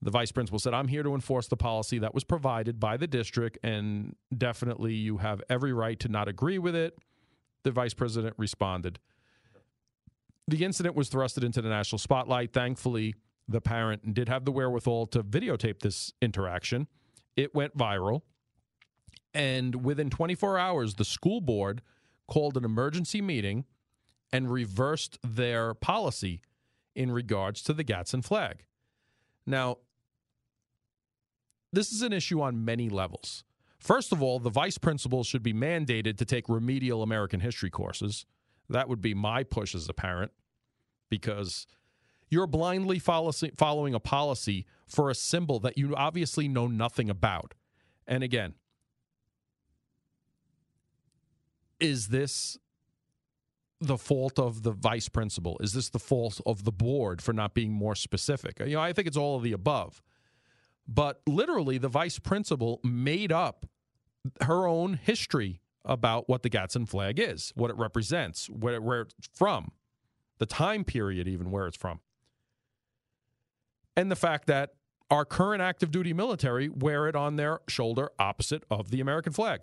The 0.00 0.10
vice 0.10 0.32
principal 0.32 0.58
said, 0.58 0.72
I'm 0.72 0.88
here 0.88 1.02
to 1.02 1.14
enforce 1.14 1.48
the 1.48 1.56
policy 1.56 1.98
that 1.98 2.14
was 2.14 2.24
provided 2.24 2.80
by 2.80 2.96
the 2.96 3.06
district, 3.06 3.58
and 3.62 4.16
definitely 4.36 4.94
you 4.94 5.18
have 5.18 5.42
every 5.50 5.74
right 5.74 6.00
to 6.00 6.08
not 6.08 6.28
agree 6.28 6.58
with 6.58 6.74
it 6.74 6.98
the 7.64 7.72
vice 7.72 7.94
president 7.94 8.34
responded. 8.38 9.00
The 10.46 10.64
incident 10.64 10.94
was 10.94 11.10
thrusted 11.10 11.42
into 11.42 11.62
the 11.62 11.70
national 11.70 11.98
spotlight. 11.98 12.52
Thankfully, 12.52 13.14
the 13.48 13.60
parent 13.60 14.14
did 14.14 14.28
have 14.28 14.44
the 14.44 14.52
wherewithal 14.52 15.06
to 15.06 15.22
videotape 15.22 15.80
this 15.80 16.12
interaction. 16.22 16.86
It 17.36 17.54
went 17.54 17.76
viral. 17.76 18.22
And 19.32 19.84
within 19.84 20.10
24 20.10 20.58
hours, 20.58 20.94
the 20.94 21.04
school 21.04 21.40
board 21.40 21.82
called 22.28 22.56
an 22.56 22.64
emergency 22.64 23.20
meeting 23.20 23.64
and 24.32 24.50
reversed 24.50 25.18
their 25.22 25.74
policy 25.74 26.42
in 26.94 27.10
regards 27.10 27.62
to 27.62 27.72
the 27.72 27.84
Gadsden 27.84 28.22
flag. 28.22 28.64
Now, 29.46 29.78
this 31.72 31.92
is 31.92 32.02
an 32.02 32.12
issue 32.12 32.40
on 32.40 32.64
many 32.64 32.88
levels. 32.88 33.44
First 33.84 34.12
of 34.12 34.22
all, 34.22 34.38
the 34.38 34.48
vice 34.48 34.78
principal 34.78 35.24
should 35.24 35.42
be 35.42 35.52
mandated 35.52 36.16
to 36.16 36.24
take 36.24 36.48
remedial 36.48 37.02
American 37.02 37.40
history 37.40 37.68
courses. 37.68 38.24
That 38.70 38.88
would 38.88 39.02
be 39.02 39.12
my 39.12 39.42
push 39.42 39.74
as 39.74 39.90
a 39.90 39.92
parent 39.92 40.32
because 41.10 41.66
you're 42.30 42.46
blindly 42.46 42.98
following 42.98 43.92
a 43.92 44.00
policy 44.00 44.64
for 44.86 45.10
a 45.10 45.14
symbol 45.14 45.60
that 45.60 45.76
you 45.76 45.94
obviously 45.94 46.48
know 46.48 46.66
nothing 46.66 47.10
about. 47.10 47.52
And 48.06 48.24
again, 48.24 48.54
is 51.78 52.08
this 52.08 52.56
the 53.82 53.98
fault 53.98 54.38
of 54.38 54.62
the 54.62 54.72
vice 54.72 55.10
principal? 55.10 55.58
Is 55.60 55.74
this 55.74 55.90
the 55.90 55.98
fault 55.98 56.40
of 56.46 56.64
the 56.64 56.72
board 56.72 57.20
for 57.20 57.34
not 57.34 57.52
being 57.52 57.72
more 57.72 57.94
specific? 57.94 58.60
You 58.60 58.76
know, 58.76 58.80
I 58.80 58.94
think 58.94 59.06
it's 59.06 59.18
all 59.18 59.36
of 59.36 59.42
the 59.42 59.52
above. 59.52 60.02
But 60.88 61.20
literally, 61.26 61.76
the 61.76 61.88
vice 61.88 62.18
principal 62.18 62.80
made 62.82 63.30
up 63.30 63.66
her 64.42 64.66
own 64.66 64.94
history 65.02 65.60
about 65.84 66.28
what 66.28 66.42
the 66.42 66.48
Gadsden 66.48 66.86
flag 66.86 67.18
is, 67.18 67.52
what 67.54 67.70
it 67.70 67.76
represents, 67.76 68.48
where, 68.48 69.02
it's 69.02 69.28
from, 69.32 69.72
the 70.38 70.46
time 70.46 70.84
period, 70.84 71.28
even 71.28 71.50
where 71.50 71.66
it's 71.66 71.76
from. 71.76 72.00
And 73.96 74.10
the 74.10 74.16
fact 74.16 74.46
that 74.46 74.70
our 75.10 75.24
current 75.24 75.62
active 75.62 75.90
duty 75.90 76.12
military 76.12 76.68
wear 76.68 77.06
it 77.06 77.14
on 77.14 77.36
their 77.36 77.60
shoulder 77.68 78.10
opposite 78.18 78.64
of 78.70 78.90
the 78.90 79.00
American 79.00 79.32
flag. 79.32 79.60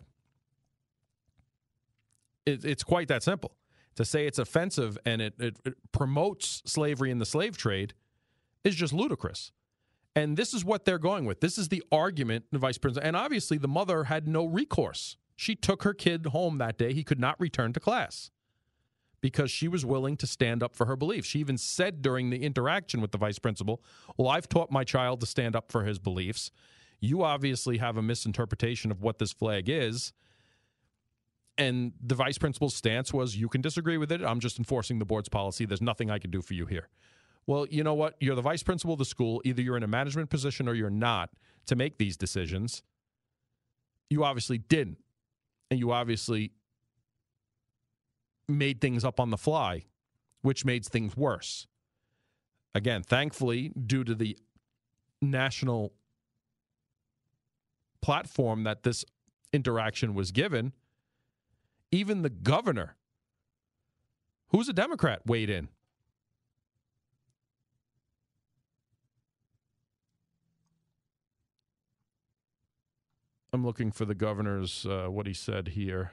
It, 2.45 2.63
it's 2.63 2.83
quite 2.83 3.07
that 3.07 3.23
simple. 3.23 3.55
To 3.95 4.05
say 4.05 4.25
it's 4.25 4.39
offensive 4.39 4.97
and 5.05 5.21
it, 5.21 5.33
it, 5.39 5.57
it 5.65 5.73
promotes 5.91 6.61
slavery 6.65 7.11
in 7.11 7.19
the 7.19 7.25
slave 7.25 7.57
trade 7.57 7.93
is 8.63 8.75
just 8.75 8.93
ludicrous. 8.93 9.51
And 10.15 10.35
this 10.35 10.53
is 10.53 10.65
what 10.65 10.85
they're 10.85 10.99
going 10.99 11.25
with. 11.25 11.39
This 11.39 11.57
is 11.57 11.69
the 11.69 11.83
argument, 11.91 12.45
the 12.51 12.59
vice 12.59 12.77
president. 12.77 13.07
And 13.07 13.15
obviously, 13.15 13.57
the 13.57 13.67
mother 13.67 14.05
had 14.05 14.27
no 14.27 14.45
recourse. 14.45 15.15
She 15.35 15.55
took 15.55 15.83
her 15.83 15.93
kid 15.93 16.27
home 16.27 16.57
that 16.57 16.77
day. 16.77 16.93
He 16.93 17.03
could 17.03 17.19
not 17.19 17.39
return 17.39 17.73
to 17.73 17.79
class 17.79 18.29
because 19.21 19.51
she 19.51 19.67
was 19.67 19.85
willing 19.85 20.17
to 20.17 20.27
stand 20.27 20.61
up 20.61 20.75
for 20.75 20.87
her 20.87 20.95
beliefs. 20.95 21.27
She 21.27 21.39
even 21.39 21.57
said 21.57 22.01
during 22.01 22.29
the 22.29 22.43
interaction 22.43 23.01
with 23.01 23.11
the 23.11 23.17
vice 23.17 23.39
principal, 23.39 23.81
Well, 24.17 24.27
I've 24.27 24.49
taught 24.49 24.71
my 24.71 24.83
child 24.83 25.21
to 25.21 25.25
stand 25.25 25.55
up 25.55 25.71
for 25.71 25.83
his 25.83 25.99
beliefs. 25.99 26.51
You 26.99 27.23
obviously 27.23 27.77
have 27.77 27.97
a 27.97 28.01
misinterpretation 28.01 28.91
of 28.91 29.01
what 29.01 29.19
this 29.19 29.31
flag 29.31 29.69
is. 29.69 30.13
And 31.57 31.93
the 32.01 32.15
vice 32.15 32.37
principal's 32.37 32.75
stance 32.75 33.13
was, 33.13 33.37
You 33.37 33.47
can 33.47 33.61
disagree 33.61 33.97
with 33.97 34.11
it. 34.11 34.21
I'm 34.21 34.39
just 34.39 34.57
enforcing 34.57 34.99
the 34.99 35.05
board's 35.05 35.29
policy. 35.29 35.65
There's 35.65 35.81
nothing 35.81 36.09
I 36.09 36.19
can 36.19 36.31
do 36.31 36.41
for 36.41 36.53
you 36.53 36.65
here. 36.65 36.89
Well, 37.47 37.67
you 37.69 37.83
know 37.83 37.93
what? 37.93 38.15
You're 38.19 38.35
the 38.35 38.41
vice 38.41 38.63
principal 38.63 38.93
of 38.93 38.99
the 38.99 39.05
school. 39.05 39.41
Either 39.43 39.61
you're 39.61 39.77
in 39.77 39.83
a 39.83 39.87
management 39.87 40.29
position 40.29 40.67
or 40.67 40.73
you're 40.73 40.89
not 40.89 41.29
to 41.65 41.75
make 41.75 41.97
these 41.97 42.17
decisions. 42.17 42.83
You 44.09 44.23
obviously 44.23 44.57
didn't. 44.57 44.97
And 45.69 45.79
you 45.79 45.91
obviously 45.91 46.51
made 48.47 48.81
things 48.81 49.05
up 49.05 49.19
on 49.19 49.29
the 49.29 49.37
fly, 49.37 49.85
which 50.41 50.65
made 50.65 50.85
things 50.85 51.15
worse. 51.15 51.67
Again, 52.75 53.03
thankfully, 53.03 53.69
due 53.69 54.03
to 54.03 54.13
the 54.13 54.37
national 55.21 55.93
platform 58.01 58.63
that 58.63 58.83
this 58.83 59.05
interaction 59.53 60.13
was 60.13 60.31
given, 60.31 60.73
even 61.91 62.21
the 62.21 62.29
governor, 62.29 62.95
who's 64.49 64.67
a 64.67 64.73
Democrat, 64.73 65.21
weighed 65.25 65.49
in. 65.49 65.69
I'm 73.53 73.65
looking 73.65 73.91
for 73.91 74.05
the 74.05 74.15
governor's 74.15 74.85
uh, 74.85 75.07
what 75.07 75.27
he 75.27 75.33
said 75.33 75.69
here. 75.69 76.11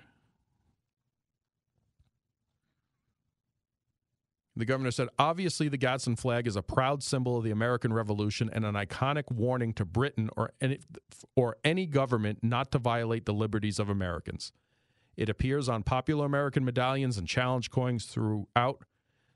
The 4.57 4.65
governor 4.65 4.91
said, 4.91 5.07
obviously, 5.21 5.69
the 5.69 5.77
Gadsden 5.77 6.17
flag 6.17 6.49
is 6.49 6.57
a 6.57 6.63
proud 6.63 7.05
symbol 7.05 7.37
of 7.37 7.45
the 7.45 7.53
American 7.53 7.93
Revolution 7.93 8.51
and 8.53 8.65
an 8.65 8.75
iconic 8.75 9.31
warning 9.31 9.73
to 9.75 9.85
Britain 9.85 10.31
or 10.37 10.51
any, 10.61 10.81
or 11.37 11.59
any 11.63 11.87
government 11.87 12.41
not 12.43 12.73
to 12.73 12.79
violate 12.79 13.25
the 13.25 13.33
liberties 13.33 13.79
of 13.79 13.89
Americans. 13.89 14.53
It 15.17 15.29
appears 15.29 15.69
on 15.69 15.85
popular 15.85 16.27
American 16.27 16.65
medallions 16.65 17.19
and 17.19 17.29
challenge 17.29 17.71
coins 17.71 18.07
throughout 18.07 18.83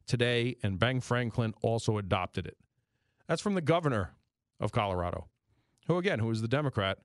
today, 0.09 0.57
and 0.61 0.77
Ben 0.77 0.99
Franklin 0.99 1.55
also 1.63 1.99
adopted 1.99 2.45
it. 2.45 2.57
That's 3.29 3.43
from 3.43 3.55
the 3.55 3.61
governor 3.61 4.15
of 4.59 4.73
Colorado, 4.73 5.29
who, 5.87 5.99
again, 5.99 6.19
who 6.19 6.33
is 6.33 6.43
the 6.43 6.49
Democrat 6.49 6.99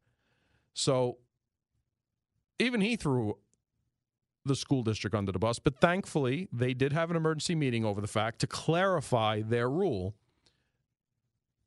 so 0.78 1.18
even 2.60 2.82
he 2.82 2.96
threw 2.96 3.40
the 4.46 4.56
school 4.56 4.84
district 4.84 5.16
under 5.16 5.32
the 5.32 5.40
bus, 5.40 5.58
but 5.58 5.82
thankfully 5.82 6.48
they 6.54 6.76
did 6.76 6.94
have 6.94 7.10
an 7.10 7.18
emergency 7.18 7.56
meeting 7.56 7.84
over 7.84 8.00
the 8.00 8.08
fact 8.08 8.38
to 8.40 8.48
clarify 8.48 9.42
their 9.42 9.72
rule 9.72 10.14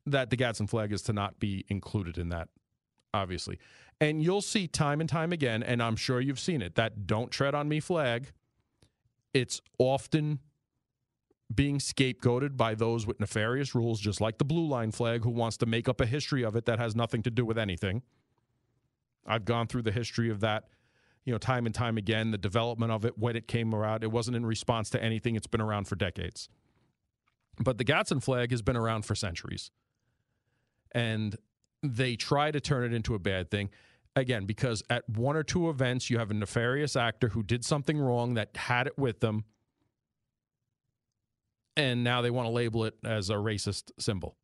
that 0.06 0.30
the 0.30 0.36
Gadsden 0.36 0.68
flag 0.68 0.92
is 0.92 1.02
to 1.02 1.12
not 1.12 1.40
be 1.40 1.64
included 1.68 2.18
in 2.18 2.28
that, 2.28 2.50
obviously. 3.12 3.58
And 4.00 4.22
you'll 4.22 4.42
see 4.42 4.68
time 4.68 5.00
and 5.00 5.10
time 5.10 5.32
again, 5.32 5.64
and 5.64 5.82
I'm 5.82 5.96
sure 5.96 6.20
you've 6.20 6.38
seen 6.38 6.62
it, 6.62 6.76
that 6.76 7.08
don't 7.08 7.32
tread 7.32 7.52
on 7.52 7.68
me 7.68 7.80
flag. 7.80 8.30
It's 9.34 9.60
often 9.76 10.38
being 11.52 11.78
scapegoated 11.78 12.56
by 12.56 12.76
those 12.76 13.08
with 13.08 13.18
nefarious 13.18 13.74
rules, 13.74 13.98
just 13.98 14.20
like 14.20 14.38
the 14.38 14.44
blue 14.44 14.68
line 14.68 14.92
flag, 14.92 15.24
who 15.24 15.30
wants 15.30 15.56
to 15.56 15.66
make 15.66 15.88
up 15.88 16.00
a 16.00 16.06
history 16.06 16.44
of 16.44 16.54
it 16.54 16.64
that 16.66 16.78
has 16.78 16.94
nothing 16.94 17.24
to 17.24 17.30
do 17.30 17.44
with 17.44 17.58
anything. 17.58 18.02
I've 19.26 19.44
gone 19.44 19.66
through 19.66 19.82
the 19.82 19.92
history 19.92 20.30
of 20.30 20.40
that, 20.40 20.64
you 21.24 21.32
know, 21.32 21.38
time 21.38 21.66
and 21.66 21.74
time 21.74 21.98
again, 21.98 22.30
the 22.30 22.38
development 22.38 22.92
of 22.92 23.04
it, 23.04 23.18
when 23.18 23.36
it 23.36 23.46
came 23.46 23.74
around. 23.74 24.02
It 24.02 24.10
wasn't 24.10 24.36
in 24.36 24.46
response 24.46 24.90
to 24.90 25.02
anything, 25.02 25.36
it's 25.36 25.46
been 25.46 25.60
around 25.60 25.86
for 25.88 25.96
decades. 25.96 26.48
But 27.58 27.78
the 27.78 27.84
Gadsden 27.84 28.20
flag 28.20 28.50
has 28.50 28.62
been 28.62 28.76
around 28.76 29.04
for 29.04 29.14
centuries. 29.14 29.70
And 30.92 31.36
they 31.82 32.16
try 32.16 32.50
to 32.50 32.60
turn 32.60 32.84
it 32.84 32.94
into 32.94 33.14
a 33.14 33.18
bad 33.18 33.50
thing. 33.50 33.70
Again, 34.16 34.44
because 34.44 34.82
at 34.90 35.08
one 35.08 35.36
or 35.36 35.42
two 35.42 35.70
events, 35.70 36.10
you 36.10 36.18
have 36.18 36.30
a 36.30 36.34
nefarious 36.34 36.96
actor 36.96 37.28
who 37.28 37.42
did 37.42 37.64
something 37.64 37.98
wrong 37.98 38.34
that 38.34 38.56
had 38.56 38.86
it 38.86 38.98
with 38.98 39.20
them. 39.20 39.44
And 41.76 42.02
now 42.02 42.20
they 42.20 42.30
want 42.30 42.46
to 42.46 42.50
label 42.50 42.84
it 42.84 42.94
as 43.04 43.30
a 43.30 43.34
racist 43.34 43.92
symbol. 43.98 44.36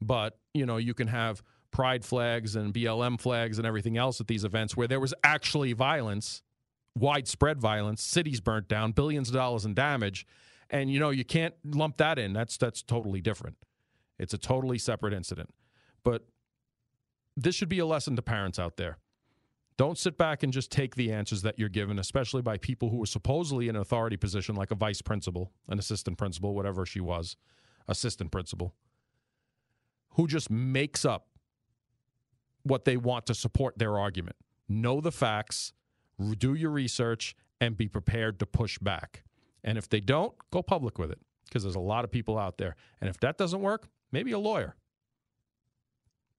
But, 0.00 0.38
you 0.52 0.66
know, 0.66 0.76
you 0.76 0.94
can 0.94 1.08
have 1.08 1.42
pride 1.72 2.04
flags 2.04 2.54
and 2.54 2.72
BLM 2.72 3.20
flags 3.20 3.58
and 3.58 3.66
everything 3.66 3.96
else 3.96 4.20
at 4.20 4.28
these 4.28 4.44
events 4.44 4.76
where 4.76 4.86
there 4.86 5.00
was 5.00 5.14
actually 5.24 5.72
violence, 5.72 6.42
widespread 6.96 7.60
violence, 7.60 8.02
cities 8.02 8.40
burnt 8.40 8.68
down, 8.68 8.92
billions 8.92 9.28
of 9.28 9.34
dollars 9.34 9.64
in 9.64 9.74
damage, 9.74 10.26
and 10.70 10.90
you 10.90 11.00
know 11.00 11.10
you 11.10 11.24
can't 11.24 11.54
lump 11.64 11.96
that 11.96 12.18
in. 12.18 12.32
That's 12.32 12.56
that's 12.56 12.82
totally 12.82 13.20
different. 13.20 13.56
It's 14.18 14.34
a 14.34 14.38
totally 14.38 14.78
separate 14.78 15.12
incident. 15.12 15.50
But 16.04 16.26
this 17.36 17.54
should 17.54 17.68
be 17.68 17.78
a 17.78 17.86
lesson 17.86 18.14
to 18.16 18.22
parents 18.22 18.58
out 18.58 18.76
there. 18.76 18.98
Don't 19.78 19.98
sit 19.98 20.18
back 20.18 20.42
and 20.42 20.52
just 20.52 20.70
take 20.70 20.94
the 20.94 21.10
answers 21.12 21.42
that 21.42 21.58
you're 21.58 21.68
given, 21.68 21.98
especially 21.98 22.42
by 22.42 22.58
people 22.58 22.90
who 22.90 23.02
are 23.02 23.06
supposedly 23.06 23.68
in 23.68 23.76
an 23.76 23.82
authority 23.82 24.16
position 24.16 24.54
like 24.54 24.70
a 24.70 24.74
vice 24.74 25.00
principal, 25.00 25.50
an 25.68 25.78
assistant 25.78 26.18
principal, 26.18 26.54
whatever 26.54 26.84
she 26.84 27.00
was, 27.00 27.36
assistant 27.88 28.30
principal, 28.30 28.74
who 30.10 30.26
just 30.26 30.50
makes 30.50 31.04
up 31.04 31.26
what 32.62 32.84
they 32.84 32.96
want 32.96 33.26
to 33.26 33.34
support 33.34 33.78
their 33.78 33.98
argument. 33.98 34.36
Know 34.68 35.00
the 35.00 35.12
facts, 35.12 35.72
do 36.38 36.54
your 36.54 36.70
research, 36.70 37.34
and 37.60 37.76
be 37.76 37.88
prepared 37.88 38.38
to 38.40 38.46
push 38.46 38.78
back. 38.78 39.24
And 39.64 39.78
if 39.78 39.88
they 39.88 40.00
don't, 40.00 40.34
go 40.50 40.62
public 40.62 40.98
with 40.98 41.10
it 41.10 41.20
because 41.44 41.62
there's 41.62 41.76
a 41.76 41.80
lot 41.80 42.04
of 42.04 42.10
people 42.10 42.38
out 42.38 42.58
there. 42.58 42.76
And 43.00 43.08
if 43.08 43.20
that 43.20 43.38
doesn't 43.38 43.60
work, 43.60 43.88
maybe 44.10 44.32
a 44.32 44.38
lawyer. 44.38 44.74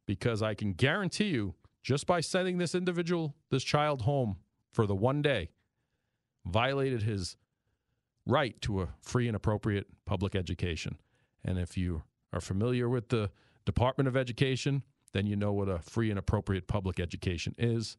Because 0.05 0.41
I 0.41 0.53
can 0.53 0.73
guarantee 0.73 1.29
you, 1.29 1.55
just 1.81 2.07
by 2.07 2.19
sending 2.19 2.57
this 2.57 2.75
individual, 2.75 3.35
this 3.49 3.63
child 3.63 4.01
home 4.01 4.37
for 4.71 4.85
the 4.85 4.95
one 4.95 5.21
day, 5.21 5.51
violated 6.45 7.03
his 7.03 7.37
right 8.25 8.59
to 8.61 8.81
a 8.81 8.89
free 9.01 9.27
and 9.27 9.35
appropriate 9.35 9.87
public 10.05 10.35
education. 10.35 10.97
And 11.43 11.57
if 11.57 11.77
you 11.77 12.03
are 12.31 12.41
familiar 12.41 12.89
with 12.89 13.09
the 13.09 13.29
Department 13.65 14.07
of 14.07 14.17
Education, 14.17 14.83
then 15.13 15.25
you 15.25 15.35
know 15.35 15.53
what 15.53 15.69
a 15.69 15.79
free 15.79 16.09
and 16.09 16.19
appropriate 16.19 16.67
public 16.67 16.99
education 16.99 17.55
is, 17.57 17.97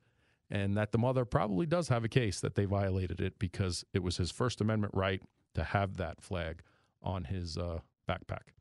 and 0.51 0.77
that 0.77 0.93
the 0.93 0.99
mother 0.99 1.25
probably 1.25 1.67
does 1.67 1.89
have 1.89 2.05
a 2.05 2.09
case 2.09 2.41
that 2.41 2.55
they 2.55 2.65
violated 2.65 3.21
it 3.21 3.39
because 3.39 3.85
it 3.93 4.03
was 4.03 4.19
his 4.19 4.31
First 4.31 4.61
Amendment 4.61 4.93
right 4.95 5.23
to 5.55 5.65
have 5.65 5.97
that 5.97 6.21
flag 6.21 6.61
on 7.03 7.25
his 7.25 7.57
uh, 7.57 7.79
backpack. 8.09 8.55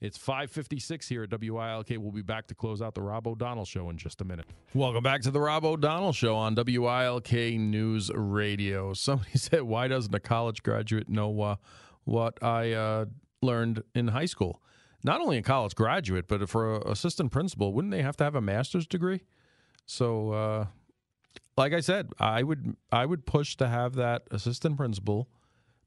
It's 0.00 0.18
556 0.18 1.08
here 1.08 1.22
at 1.22 1.30
WILK. 1.30 1.88
We'll 1.96 2.12
be 2.12 2.20
back 2.20 2.48
to 2.48 2.54
close 2.54 2.82
out 2.82 2.94
the 2.94 3.00
Rob 3.00 3.26
O'Donnell 3.26 3.64
Show 3.64 3.88
in 3.88 3.96
just 3.96 4.20
a 4.20 4.24
minute. 4.24 4.44
Welcome 4.74 5.02
back 5.02 5.22
to 5.22 5.30
the 5.30 5.40
Rob 5.40 5.64
O'Donnell 5.64 6.12
Show 6.12 6.34
on 6.36 6.54
WILK 6.54 7.32
News 7.32 8.10
Radio. 8.14 8.92
Somebody 8.92 9.30
said, 9.38 9.62
why 9.62 9.88
doesn't 9.88 10.14
a 10.14 10.20
college 10.20 10.62
graduate 10.62 11.08
know 11.08 11.40
uh, 11.40 11.56
what 12.04 12.42
I 12.42 12.72
uh, 12.72 13.04
learned 13.40 13.82
in 13.94 14.08
high 14.08 14.26
school? 14.26 14.60
Not 15.04 15.20
only 15.20 15.36
a 15.36 15.42
college 15.42 15.74
graduate, 15.74 16.26
but 16.26 16.48
for 16.48 16.76
an 16.76 16.82
assistant 16.86 17.30
principal, 17.30 17.72
wouldn't 17.72 17.92
they 17.92 18.02
have 18.02 18.16
to 18.16 18.24
have 18.24 18.34
a 18.34 18.40
master's 18.40 18.86
degree? 18.86 19.20
So, 19.86 20.32
uh, 20.32 20.66
like 21.56 21.72
I 21.74 21.80
said, 21.80 22.10
I 22.18 22.42
would 22.42 22.76
I 22.90 23.06
would 23.06 23.26
push 23.26 23.56
to 23.56 23.68
have 23.68 23.94
that 23.94 24.22
assistant 24.30 24.76
principal 24.76 25.28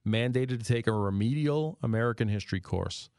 mandated 0.08 0.60
to 0.60 0.64
take 0.64 0.88
a 0.88 0.92
remedial 0.94 1.78
American 1.84 2.30
history 2.30 2.62
course 2.62 3.10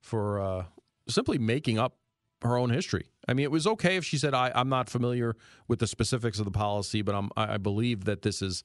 for 0.00 0.40
uh, 0.40 0.64
simply 1.08 1.38
making 1.38 1.78
up 1.78 1.98
her 2.42 2.56
own 2.56 2.70
history. 2.70 3.06
I 3.26 3.34
mean, 3.34 3.44
it 3.44 3.50
was 3.50 3.66
okay 3.66 3.96
if 3.96 4.04
she 4.04 4.16
said, 4.16 4.32
I, 4.32 4.52
am 4.54 4.68
not 4.68 4.88
familiar 4.88 5.36
with 5.66 5.80
the 5.80 5.86
specifics 5.86 6.38
of 6.38 6.44
the 6.44 6.50
policy, 6.50 7.02
but 7.02 7.14
I'm, 7.14 7.30
I, 7.36 7.54
I 7.54 7.56
believe 7.58 8.04
that 8.04 8.22
this 8.22 8.40
is 8.40 8.62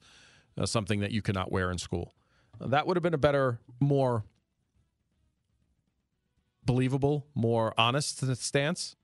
uh, 0.56 0.64
something 0.64 1.00
that 1.00 1.10
you 1.10 1.20
cannot 1.20 1.50
wear 1.50 1.70
in 1.70 1.78
school. 1.78 2.14
That 2.60 2.86
would 2.86 2.96
have 2.96 3.02
been 3.02 3.14
a 3.14 3.18
better, 3.18 3.58
more 3.80 4.24
believable, 6.66 7.26
more 7.34 7.74
honest 7.78 8.24
stance. 8.36 8.96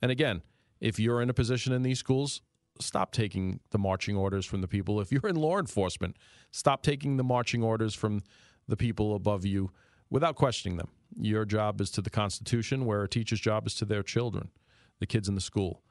And 0.00 0.10
again, 0.10 0.42
if 0.80 0.98
you're 0.98 1.22
in 1.22 1.30
a 1.30 1.34
position 1.34 1.72
in 1.72 1.82
these 1.82 1.98
schools, 1.98 2.42
stop 2.80 3.12
taking 3.12 3.60
the 3.70 3.78
marching 3.78 4.16
orders 4.16 4.46
from 4.46 4.60
the 4.60 4.68
people. 4.68 5.00
If 5.00 5.12
you're 5.12 5.28
in 5.28 5.36
law 5.36 5.58
enforcement, 5.58 6.16
stop 6.50 6.82
taking 6.82 7.16
the 7.16 7.24
marching 7.24 7.62
orders 7.62 7.94
from 7.94 8.22
the 8.66 8.76
people 8.76 9.14
above 9.14 9.44
you 9.44 9.70
without 10.10 10.36
questioning 10.36 10.76
them. 10.76 10.88
Your 11.18 11.44
job 11.44 11.80
is 11.80 11.90
to 11.92 12.02
the 12.02 12.10
Constitution, 12.10 12.84
where 12.84 13.02
a 13.02 13.08
teacher's 13.08 13.40
job 13.40 13.66
is 13.66 13.74
to 13.76 13.84
their 13.84 14.02
children, 14.02 14.50
the 14.98 15.06
kids 15.06 15.28
in 15.28 15.34
the 15.34 15.40
school. 15.40 15.82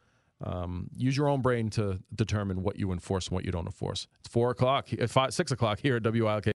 Um, 0.43 0.89
use 0.95 1.15
your 1.15 1.27
own 1.27 1.41
brain 1.41 1.69
to 1.71 1.99
determine 2.15 2.63
what 2.63 2.77
you 2.77 2.91
enforce 2.91 3.27
and 3.27 3.35
what 3.35 3.45
you 3.45 3.51
don't 3.51 3.67
enforce. 3.67 4.07
It's 4.19 4.29
four 4.29 4.49
o'clock, 4.49 4.89
five, 5.07 5.33
six 5.33 5.51
o'clock 5.51 5.79
here 5.79 5.97
at 5.97 6.03
WILK. 6.03 6.51